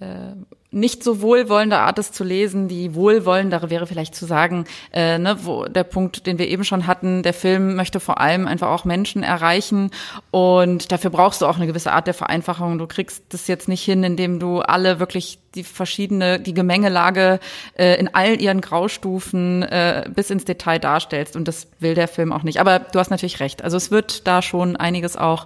äh, 0.01 0.33
nicht 0.73 1.05
so 1.05 1.21
wohlwollende 1.21 1.79
Art, 1.79 1.99
es 1.99 2.13
zu 2.13 2.25
lesen. 2.25 2.67
Die 2.67 2.95
wohlwollendere 2.95 3.71
wäre 3.71 3.87
vielleicht 3.87 4.15
zu 4.15 4.25
sagen, 4.25 4.65
äh, 4.93 5.19
ne, 5.19 5.37
wo 5.43 5.67
der 5.67 5.85
Punkt, 5.85 6.27
den 6.27 6.39
wir 6.39 6.49
eben 6.49 6.65
schon 6.65 6.87
hatten, 6.87 7.23
der 7.23 7.35
Film 7.35 7.77
möchte 7.77 8.01
vor 8.01 8.21
allem 8.21 8.49
einfach 8.49 8.69
auch 8.69 8.85
Menschen 8.85 9.23
erreichen 9.23 9.91
und 10.31 10.91
dafür 10.91 11.11
brauchst 11.11 11.43
du 11.43 11.47
auch 11.47 11.57
eine 11.57 11.67
gewisse 11.67 11.93
Art 11.93 12.07
der 12.07 12.15
Vereinfachung. 12.15 12.79
Du 12.79 12.87
kriegst 12.87 13.23
das 13.29 13.47
jetzt 13.47 13.69
nicht 13.69 13.85
hin, 13.85 14.03
indem 14.03 14.41
du 14.41 14.61
alle 14.61 14.99
wirklich 14.99 15.39
die 15.55 15.65
verschiedene, 15.65 16.41
die 16.41 16.55
Gemengelage 16.55 17.39
äh, 17.77 18.01
in 18.01 18.15
all 18.15 18.41
ihren 18.41 18.63
Graustufen 18.63 19.63
äh, 19.65 20.09
bis 20.15 20.31
ins 20.31 20.47
Detail 20.47 20.79
darstellst 20.79 21.37
und 21.37 21.47
das 21.47 21.69
will 21.79 21.95
der 21.95 22.09
Film 22.09 22.33
auch 22.33 22.43
nicht. 22.43 22.59
Aber 22.61 22.79
du 22.79 22.99
hast 22.99 23.11
natürlich 23.11 23.41
recht. 23.41 23.63
Also 23.63 23.77
es 23.77 23.91
wird 23.91 24.27
da 24.27 24.41
schon 24.41 24.77
einiges 24.77 25.19
auch 25.19 25.45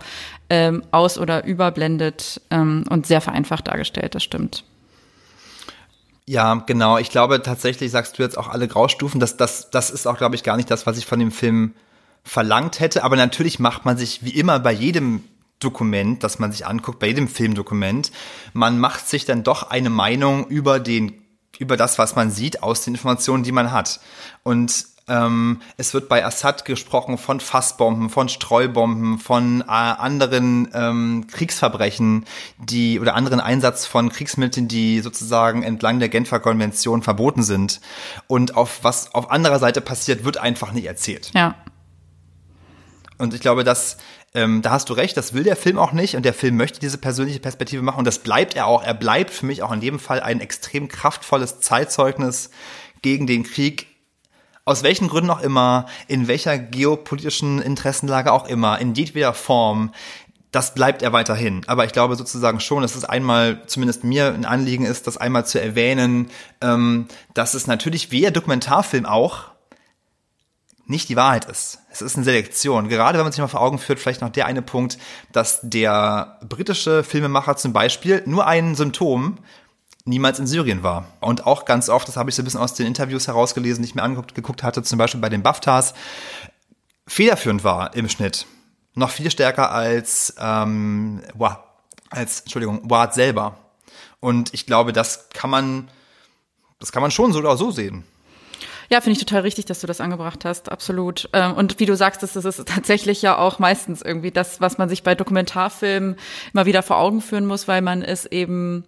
ähm, 0.48 0.84
aus- 0.92 1.18
oder 1.18 1.44
überblendet 1.44 2.40
ähm, 2.52 2.84
und 2.88 3.06
sehr 3.06 3.20
vereinfacht 3.20 3.66
dargestellt, 3.66 4.14
das 4.14 4.22
stimmt. 4.22 4.64
Ja, 6.28 6.54
genau. 6.54 6.98
Ich 6.98 7.10
glaube 7.10 7.40
tatsächlich, 7.42 7.90
sagst 7.92 8.18
du 8.18 8.22
jetzt 8.22 8.36
auch 8.36 8.48
alle 8.48 8.66
Graustufen, 8.66 9.20
das, 9.20 9.36
das, 9.36 9.70
das 9.70 9.90
ist 9.90 10.06
auch, 10.06 10.16
glaube 10.16 10.34
ich, 10.34 10.42
gar 10.42 10.56
nicht 10.56 10.70
das, 10.70 10.86
was 10.86 10.98
ich 10.98 11.06
von 11.06 11.20
dem 11.20 11.30
Film 11.30 11.74
verlangt 12.24 12.80
hätte. 12.80 13.04
Aber 13.04 13.16
natürlich 13.16 13.60
macht 13.60 13.84
man 13.84 13.96
sich 13.96 14.24
wie 14.24 14.30
immer 14.30 14.58
bei 14.58 14.72
jedem 14.72 15.22
Dokument, 15.60 16.22
das 16.22 16.38
man 16.38 16.52
sich 16.52 16.66
anguckt, 16.66 16.98
bei 16.98 17.06
jedem 17.06 17.28
Filmdokument, 17.28 18.10
man 18.52 18.78
macht 18.78 19.08
sich 19.08 19.24
dann 19.24 19.42
doch 19.42 19.70
eine 19.70 19.88
Meinung 19.88 20.46
über 20.48 20.80
den, 20.80 21.22
über 21.58 21.76
das, 21.76 21.98
was 21.98 22.14
man 22.14 22.30
sieht, 22.30 22.62
aus 22.62 22.82
den 22.82 22.94
Informationen, 22.94 23.42
die 23.42 23.52
man 23.52 23.72
hat. 23.72 24.00
Und 24.42 24.84
ähm, 25.08 25.60
es 25.76 25.94
wird 25.94 26.08
bei 26.08 26.24
Assad 26.24 26.64
gesprochen 26.64 27.16
von 27.16 27.38
Fassbomben, 27.38 28.10
von 28.10 28.28
Streubomben, 28.28 29.18
von 29.18 29.60
äh, 29.60 29.64
anderen 29.66 30.68
ähm, 30.74 31.26
Kriegsverbrechen, 31.30 32.24
die 32.58 32.98
oder 32.98 33.14
anderen 33.14 33.40
Einsatz 33.40 33.86
von 33.86 34.08
Kriegsmitteln, 34.08 34.66
die 34.66 35.00
sozusagen 35.00 35.62
entlang 35.62 36.00
der 36.00 36.08
Genfer 36.08 36.40
Konvention 36.40 37.02
verboten 37.02 37.44
sind. 37.44 37.80
Und 38.26 38.56
auf 38.56 38.80
was 38.82 39.14
auf 39.14 39.30
anderer 39.30 39.60
Seite 39.60 39.80
passiert, 39.80 40.24
wird 40.24 40.38
einfach 40.38 40.72
nicht 40.72 40.86
erzählt. 40.86 41.30
Ja. 41.34 41.54
Und 43.18 43.32
ich 43.32 43.40
glaube, 43.40 43.64
dass 43.64 43.98
ähm, 44.34 44.60
da 44.60 44.72
hast 44.72 44.90
du 44.90 44.92
recht, 44.92 45.16
das 45.16 45.32
will 45.32 45.44
der 45.44 45.56
Film 45.56 45.78
auch 45.78 45.92
nicht 45.92 46.16
und 46.16 46.24
der 46.24 46.34
Film 46.34 46.56
möchte 46.56 46.80
diese 46.80 46.98
persönliche 46.98 47.40
Perspektive 47.40 47.80
machen 47.80 48.00
und 48.00 48.04
das 48.06 48.18
bleibt 48.18 48.56
er 48.56 48.66
auch. 48.66 48.82
Er 48.82 48.92
bleibt 48.92 49.30
für 49.30 49.46
mich 49.46 49.62
auch 49.62 49.72
in 49.72 49.80
jedem 49.80 49.98
Fall 49.98 50.20
ein 50.20 50.40
extrem 50.40 50.88
kraftvolles 50.88 51.60
Zeitzeugnis 51.60 52.50
gegen 53.02 53.26
den 53.26 53.44
Krieg 53.44 53.86
aus 54.66 54.82
welchen 54.82 55.08
Gründen 55.08 55.30
auch 55.30 55.40
immer, 55.40 55.86
in 56.08 56.28
welcher 56.28 56.58
geopolitischen 56.58 57.62
Interessenlage 57.62 58.32
auch 58.32 58.46
immer, 58.48 58.78
in 58.80 58.94
jedweder 58.94 59.32
Form, 59.32 59.92
das 60.50 60.74
bleibt 60.74 61.02
er 61.02 61.12
weiterhin. 61.12 61.62
Aber 61.68 61.84
ich 61.84 61.92
glaube 61.92 62.16
sozusagen 62.16 62.58
schon, 62.60 62.82
dass 62.82 62.96
es 62.96 63.04
einmal, 63.04 63.62
zumindest 63.66 64.02
mir 64.02 64.34
ein 64.34 64.44
Anliegen 64.44 64.84
ist, 64.84 65.06
das 65.06 65.16
einmal 65.16 65.46
zu 65.46 65.60
erwähnen, 65.60 66.30
ähm, 66.60 67.06
dass 67.32 67.54
es 67.54 67.68
natürlich 67.68 68.10
wie 68.10 68.22
der 68.22 68.32
Dokumentarfilm 68.32 69.06
auch 69.06 69.44
nicht 70.86 71.08
die 71.08 71.16
Wahrheit 71.16 71.44
ist. 71.44 71.78
Es 71.90 72.02
ist 72.02 72.16
eine 72.16 72.24
Selektion. 72.24 72.88
Gerade 72.88 73.18
wenn 73.18 73.24
man 73.24 73.32
sich 73.32 73.40
mal 73.40 73.48
vor 73.48 73.60
Augen 73.60 73.78
führt, 73.78 74.00
vielleicht 74.00 74.20
noch 74.20 74.30
der 74.30 74.46
eine 74.46 74.62
Punkt, 74.62 74.98
dass 75.32 75.60
der 75.62 76.38
britische 76.48 77.04
Filmemacher 77.04 77.56
zum 77.56 77.72
Beispiel 77.72 78.22
nur 78.26 78.46
ein 78.46 78.74
Symptom 78.74 79.38
niemals 80.06 80.38
in 80.38 80.46
Syrien 80.46 80.82
war. 80.82 81.06
Und 81.20 81.46
auch 81.46 81.64
ganz 81.64 81.88
oft, 81.88 82.08
das 82.08 82.16
habe 82.16 82.30
ich 82.30 82.36
so 82.36 82.42
ein 82.42 82.44
bisschen 82.44 82.60
aus 82.60 82.74
den 82.74 82.86
Interviews 82.86 83.26
herausgelesen, 83.26 83.82
die 83.82 83.88
ich 83.88 83.94
mir 83.94 84.02
angeguckt 84.02 84.62
hatte, 84.62 84.82
zum 84.82 84.98
Beispiel 84.98 85.20
bei 85.20 85.28
den 85.28 85.42
BAFTAs, 85.42 85.94
federführend 87.06 87.64
war 87.64 87.94
im 87.94 88.08
Schnitt. 88.08 88.46
Noch 88.94 89.10
viel 89.10 89.30
stärker 89.30 89.72
als, 89.72 90.34
ähm, 90.38 91.22
wow, 91.34 91.58
als, 92.10 92.40
Entschuldigung, 92.40 92.88
Ward 92.88 93.14
selber. 93.14 93.58
Und 94.20 94.54
ich 94.54 94.64
glaube, 94.64 94.92
das 94.92 95.28
kann 95.30 95.50
man, 95.50 95.88
das 96.78 96.92
kann 96.92 97.02
man 97.02 97.10
schon 97.10 97.32
so 97.32 97.40
oder 97.40 97.56
so 97.56 97.70
sehen. 97.70 98.04
Ja, 98.88 99.00
finde 99.00 99.18
ich 99.18 99.24
total 99.24 99.42
richtig, 99.42 99.64
dass 99.64 99.80
du 99.80 99.86
das 99.86 100.00
angebracht 100.00 100.44
hast, 100.44 100.70
absolut. 100.70 101.28
Ähm, 101.32 101.54
und 101.54 101.80
wie 101.80 101.86
du 101.86 101.96
sagst, 101.96 102.22
das 102.22 102.36
ist 102.36 102.68
tatsächlich 102.68 103.22
ja 103.22 103.38
auch 103.38 103.58
meistens 103.58 104.02
irgendwie 104.02 104.30
das, 104.30 104.60
was 104.60 104.78
man 104.78 104.88
sich 104.88 105.02
bei 105.02 105.14
Dokumentarfilmen 105.14 106.16
immer 106.52 106.66
wieder 106.66 106.82
vor 106.82 106.98
Augen 106.98 107.20
führen 107.20 107.46
muss, 107.46 107.66
weil 107.68 107.82
man 107.82 108.02
es 108.02 108.26
eben, 108.26 108.84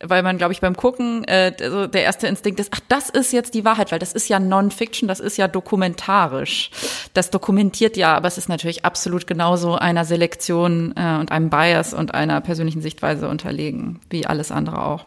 weil 0.00 0.22
man, 0.22 0.38
glaube 0.38 0.52
ich, 0.52 0.60
beim 0.60 0.76
Gucken, 0.76 1.24
äh, 1.24 1.54
also 1.60 1.86
der 1.86 2.02
erste 2.02 2.26
Instinkt 2.26 2.60
ist, 2.60 2.72
ach, 2.74 2.80
das 2.88 3.10
ist 3.10 3.32
jetzt 3.32 3.54
die 3.54 3.64
Wahrheit, 3.64 3.92
weil 3.92 3.98
das 3.98 4.12
ist 4.12 4.28
ja 4.28 4.38
Non-Fiction, 4.38 5.08
das 5.08 5.20
ist 5.20 5.36
ja 5.36 5.48
dokumentarisch. 5.48 6.70
Das 7.14 7.30
dokumentiert 7.30 7.96
ja, 7.96 8.14
aber 8.16 8.28
es 8.28 8.38
ist 8.38 8.48
natürlich 8.48 8.84
absolut 8.84 9.26
genauso 9.26 9.74
einer 9.74 10.04
Selektion 10.04 10.94
äh, 10.96 11.18
und 11.18 11.30
einem 11.30 11.50
Bias 11.50 11.92
und 11.92 12.14
einer 12.14 12.40
persönlichen 12.40 12.80
Sichtweise 12.80 13.28
unterlegen, 13.28 14.00
wie 14.08 14.26
alles 14.26 14.50
andere 14.50 14.84
auch. 14.84 15.04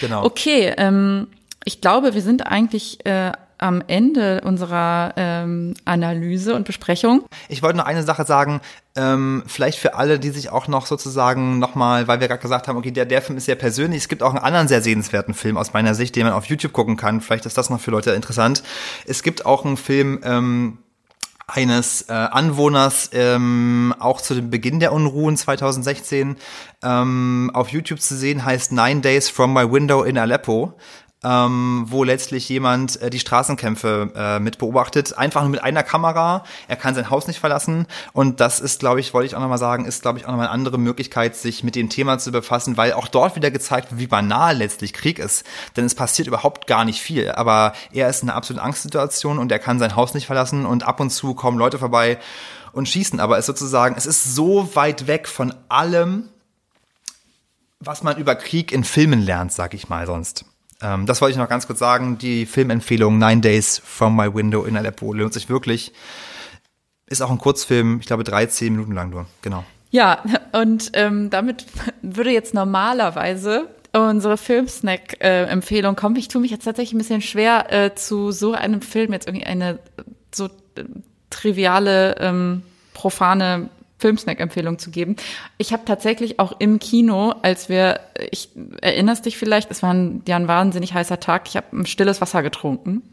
Genau. 0.00 0.24
Okay, 0.24 0.72
ähm, 0.76 1.28
ich 1.64 1.80
glaube, 1.80 2.14
wir 2.14 2.22
sind 2.22 2.46
eigentlich 2.46 3.04
äh, 3.06 3.32
am 3.58 3.82
Ende 3.86 4.40
unserer 4.42 5.12
ähm, 5.16 5.74
Analyse 5.84 6.54
und 6.54 6.64
Besprechung. 6.64 7.24
Ich 7.48 7.62
wollte 7.62 7.78
noch 7.78 7.86
eine 7.86 8.02
Sache 8.02 8.24
sagen, 8.24 8.60
ähm, 8.96 9.42
vielleicht 9.46 9.78
für 9.78 9.94
alle, 9.94 10.18
die 10.18 10.30
sich 10.30 10.50
auch 10.50 10.68
noch 10.68 10.86
sozusagen 10.86 11.58
nochmal, 11.58 12.06
weil 12.08 12.20
wir 12.20 12.28
gerade 12.28 12.42
gesagt 12.42 12.68
haben, 12.68 12.76
okay, 12.76 12.90
der, 12.90 13.06
der 13.06 13.22
Film 13.22 13.38
ist 13.38 13.46
sehr 13.46 13.56
persönlich, 13.56 14.02
es 14.02 14.08
gibt 14.08 14.22
auch 14.22 14.30
einen 14.30 14.44
anderen 14.44 14.68
sehr 14.68 14.82
sehenswerten 14.82 15.34
Film 15.34 15.56
aus 15.56 15.72
meiner 15.72 15.94
Sicht, 15.94 16.16
den 16.16 16.24
man 16.24 16.32
auf 16.32 16.46
YouTube 16.46 16.72
gucken 16.72 16.96
kann, 16.96 17.20
vielleicht 17.20 17.46
ist 17.46 17.58
das 17.58 17.70
noch 17.70 17.80
für 17.80 17.90
Leute 17.90 18.12
interessant. 18.12 18.62
Es 19.06 19.22
gibt 19.22 19.46
auch 19.46 19.64
einen 19.64 19.76
Film, 19.76 20.20
ähm, 20.24 20.78
eines 21.46 22.02
äh, 22.08 22.12
Anwohners 22.12 23.10
ähm, 23.12 23.94
auch 23.98 24.20
zu 24.20 24.34
dem 24.34 24.50
Beginn 24.50 24.80
der 24.80 24.92
Unruhen 24.92 25.36
2016 25.36 26.36
ähm, 26.82 27.50
auf 27.52 27.68
YouTube 27.68 28.00
zu 28.00 28.16
sehen, 28.16 28.44
heißt 28.44 28.72
Nine 28.72 29.02
Days 29.02 29.28
from 29.28 29.52
My 29.52 29.70
Window 29.70 30.02
in 30.04 30.16
Aleppo 30.16 30.74
ähm, 31.24 31.86
wo 31.88 32.04
letztlich 32.04 32.48
jemand 32.48 33.00
äh, 33.00 33.10
die 33.10 33.18
Straßenkämpfe 33.18 34.12
äh, 34.14 34.38
mit 34.38 34.58
beobachtet, 34.58 35.16
einfach 35.16 35.40
nur 35.40 35.50
mit 35.50 35.64
einer 35.64 35.82
Kamera. 35.82 36.44
Er 36.68 36.76
kann 36.76 36.94
sein 36.94 37.10
Haus 37.10 37.26
nicht 37.26 37.40
verlassen 37.40 37.86
und 38.12 38.40
das 38.40 38.60
ist, 38.60 38.80
glaube 38.80 39.00
ich, 39.00 39.14
wollte 39.14 39.26
ich 39.26 39.34
auch 39.34 39.40
nochmal 39.40 39.58
sagen, 39.58 39.86
ist, 39.86 40.02
glaube 40.02 40.18
ich, 40.18 40.26
auch 40.26 40.30
nochmal 40.30 40.46
eine 40.46 40.54
andere 40.54 40.78
Möglichkeit, 40.78 41.34
sich 41.34 41.64
mit 41.64 41.74
dem 41.74 41.88
Thema 41.88 42.18
zu 42.18 42.30
befassen, 42.30 42.76
weil 42.76 42.92
auch 42.92 43.08
dort 43.08 43.36
wieder 43.36 43.50
gezeigt 43.50 43.90
wird, 43.90 44.00
wie 44.00 44.06
banal 44.06 44.56
letztlich 44.56 44.92
Krieg 44.92 45.18
ist. 45.18 45.44
Denn 45.76 45.84
es 45.84 45.94
passiert 45.94 46.28
überhaupt 46.28 46.66
gar 46.66 46.84
nicht 46.84 47.00
viel, 47.00 47.30
aber 47.32 47.72
er 47.92 48.08
ist 48.08 48.22
in 48.22 48.28
einer 48.28 48.36
absoluten 48.36 48.64
Angstsituation 48.64 49.38
und 49.38 49.50
er 49.50 49.58
kann 49.58 49.78
sein 49.78 49.96
Haus 49.96 50.14
nicht 50.14 50.26
verlassen 50.26 50.66
und 50.66 50.84
ab 50.84 51.00
und 51.00 51.10
zu 51.10 51.34
kommen 51.34 51.58
Leute 51.58 51.78
vorbei 51.78 52.18
und 52.72 52.88
schießen, 52.88 53.20
aber 53.20 53.38
es 53.38 53.46
sozusagen, 53.46 53.94
es 53.96 54.06
ist 54.06 54.34
so 54.34 54.74
weit 54.74 55.06
weg 55.06 55.28
von 55.28 55.54
allem, 55.68 56.28
was 57.80 58.02
man 58.02 58.18
über 58.18 58.34
Krieg 58.34 58.72
in 58.72 58.84
Filmen 58.84 59.22
lernt, 59.22 59.52
sag 59.52 59.74
ich 59.74 59.88
mal 59.88 60.06
sonst. 60.06 60.44
Ähm, 60.82 61.06
das 61.06 61.20
wollte 61.20 61.32
ich 61.32 61.38
noch 61.38 61.48
ganz 61.48 61.66
kurz 61.66 61.78
sagen. 61.78 62.18
Die 62.18 62.46
Filmempfehlung 62.46 63.18
Nine 63.18 63.40
Days 63.40 63.80
from 63.84 64.16
My 64.16 64.32
Window 64.34 64.64
in 64.64 64.76
Aleppo 64.76 65.12
lohnt 65.12 65.32
sich 65.32 65.48
wirklich. 65.48 65.92
Ist 67.06 67.22
auch 67.22 67.30
ein 67.30 67.38
Kurzfilm, 67.38 68.00
ich 68.00 68.06
glaube 68.06 68.24
13 68.24 68.72
Minuten 68.72 68.92
lang 68.92 69.10
nur, 69.10 69.26
genau. 69.42 69.64
Ja, 69.90 70.22
und 70.52 70.90
ähm, 70.94 71.30
damit 71.30 71.66
würde 72.02 72.30
jetzt 72.30 72.54
normalerweise 72.54 73.68
unsere 73.92 74.36
Filmsnack-Empfehlung 74.36 75.94
kommen. 75.94 76.16
Ich 76.16 76.28
tue 76.28 76.40
mich 76.40 76.50
jetzt 76.50 76.64
tatsächlich 76.64 76.94
ein 76.94 76.98
bisschen 76.98 77.20
schwer, 77.20 77.72
äh, 77.72 77.94
zu 77.94 78.32
so 78.32 78.52
einem 78.52 78.82
Film 78.82 79.12
jetzt 79.12 79.28
irgendwie 79.28 79.46
eine 79.46 79.78
so 80.34 80.46
äh, 80.46 80.84
triviale, 81.30 82.16
ähm, 82.18 82.62
profane 82.92 83.68
Filmsnack-Empfehlung 83.98 84.78
zu 84.78 84.90
geben. 84.90 85.16
Ich 85.58 85.72
habe 85.72 85.84
tatsächlich 85.84 86.38
auch 86.38 86.58
im 86.58 86.78
Kino, 86.78 87.34
als 87.42 87.68
wir, 87.68 88.00
ich 88.30 88.50
erinnerst 88.82 89.26
dich 89.26 89.36
vielleicht, 89.36 89.70
es 89.70 89.82
war 89.82 89.94
ein, 89.94 90.22
ja, 90.26 90.36
ein 90.36 90.48
wahnsinnig 90.48 90.94
heißer 90.94 91.20
Tag, 91.20 91.48
ich 91.48 91.56
habe 91.56 91.76
ein 91.76 91.86
stilles 91.86 92.20
Wasser 92.20 92.42
getrunken. 92.42 93.02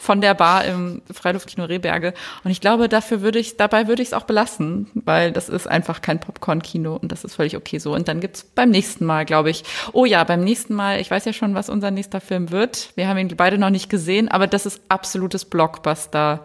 von 0.00 0.20
der 0.20 0.34
Bar 0.34 0.64
im 0.64 1.02
Freiluftkino 1.12 1.64
Rehberge. 1.64 2.14
Und 2.44 2.50
ich 2.50 2.60
glaube, 2.60 2.88
dafür 2.88 3.20
würde 3.22 3.38
ich, 3.38 3.56
dabei 3.56 3.88
würde 3.88 4.02
ich 4.02 4.08
es 4.08 4.14
auch 4.14 4.24
belassen, 4.24 4.88
weil 4.94 5.32
das 5.32 5.48
ist 5.48 5.66
einfach 5.66 6.00
kein 6.00 6.20
Popcorn-Kino 6.20 6.96
und 6.96 7.10
das 7.10 7.24
ist 7.24 7.34
völlig 7.34 7.56
okay 7.56 7.78
so. 7.78 7.94
Und 7.94 8.08
dann 8.08 8.20
gibt's 8.20 8.44
beim 8.44 8.70
nächsten 8.70 9.04
Mal, 9.04 9.24
glaube 9.24 9.50
ich, 9.50 9.64
oh 9.92 10.04
ja, 10.04 10.22
beim 10.24 10.44
nächsten 10.44 10.74
Mal, 10.74 11.00
ich 11.00 11.10
weiß 11.10 11.24
ja 11.24 11.32
schon, 11.32 11.54
was 11.54 11.68
unser 11.68 11.90
nächster 11.90 12.20
Film 12.20 12.50
wird. 12.50 12.90
Wir 12.94 13.08
haben 13.08 13.18
ihn 13.18 13.34
beide 13.36 13.58
noch 13.58 13.70
nicht 13.70 13.88
gesehen, 13.88 14.28
aber 14.28 14.46
das 14.46 14.66
ist 14.66 14.80
absolutes 14.88 15.44
Blockbuster 15.44 16.44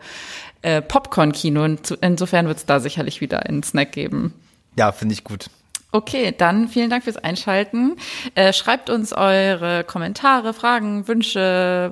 äh, 0.62 0.82
Popcorn-Kino. 0.82 1.78
Insofern 2.02 2.48
wird 2.48 2.58
es 2.58 2.66
da 2.66 2.80
sicherlich 2.80 3.22
wieder 3.22 3.46
einen 3.46 3.62
Snack 3.64 3.92
geben. 3.92 4.34
Ja, 4.78 4.92
finde 4.92 5.14
ich 5.14 5.24
gut. 5.24 5.50
Okay, 5.92 6.34
dann 6.38 6.68
vielen 6.70 6.90
Dank 6.90 7.04
fürs 7.04 7.18
Einschalten. 7.18 7.98
Äh, 8.36 8.54
schreibt 8.54 8.90
uns 8.90 9.14
eure 9.14 9.84
Kommentare, 9.84 10.54
Fragen, 10.54 11.08
Wünsche, 11.08 11.92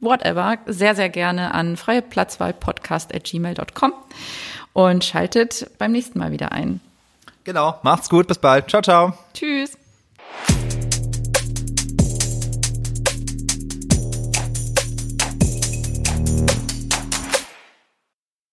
whatever, 0.00 0.58
sehr, 0.66 0.94
sehr 0.94 1.08
gerne 1.08 1.54
an 1.54 1.78
freieplatzwahlpodcast.gmail.com 1.78 3.94
und 4.74 5.04
schaltet 5.04 5.70
beim 5.78 5.92
nächsten 5.92 6.18
Mal 6.18 6.32
wieder 6.32 6.52
ein. 6.52 6.80
Genau, 7.44 7.78
macht's 7.82 8.10
gut, 8.10 8.28
bis 8.28 8.38
bald. 8.38 8.68
Ciao, 8.68 8.82
ciao. 8.82 9.14
Tschüss. 9.32 9.81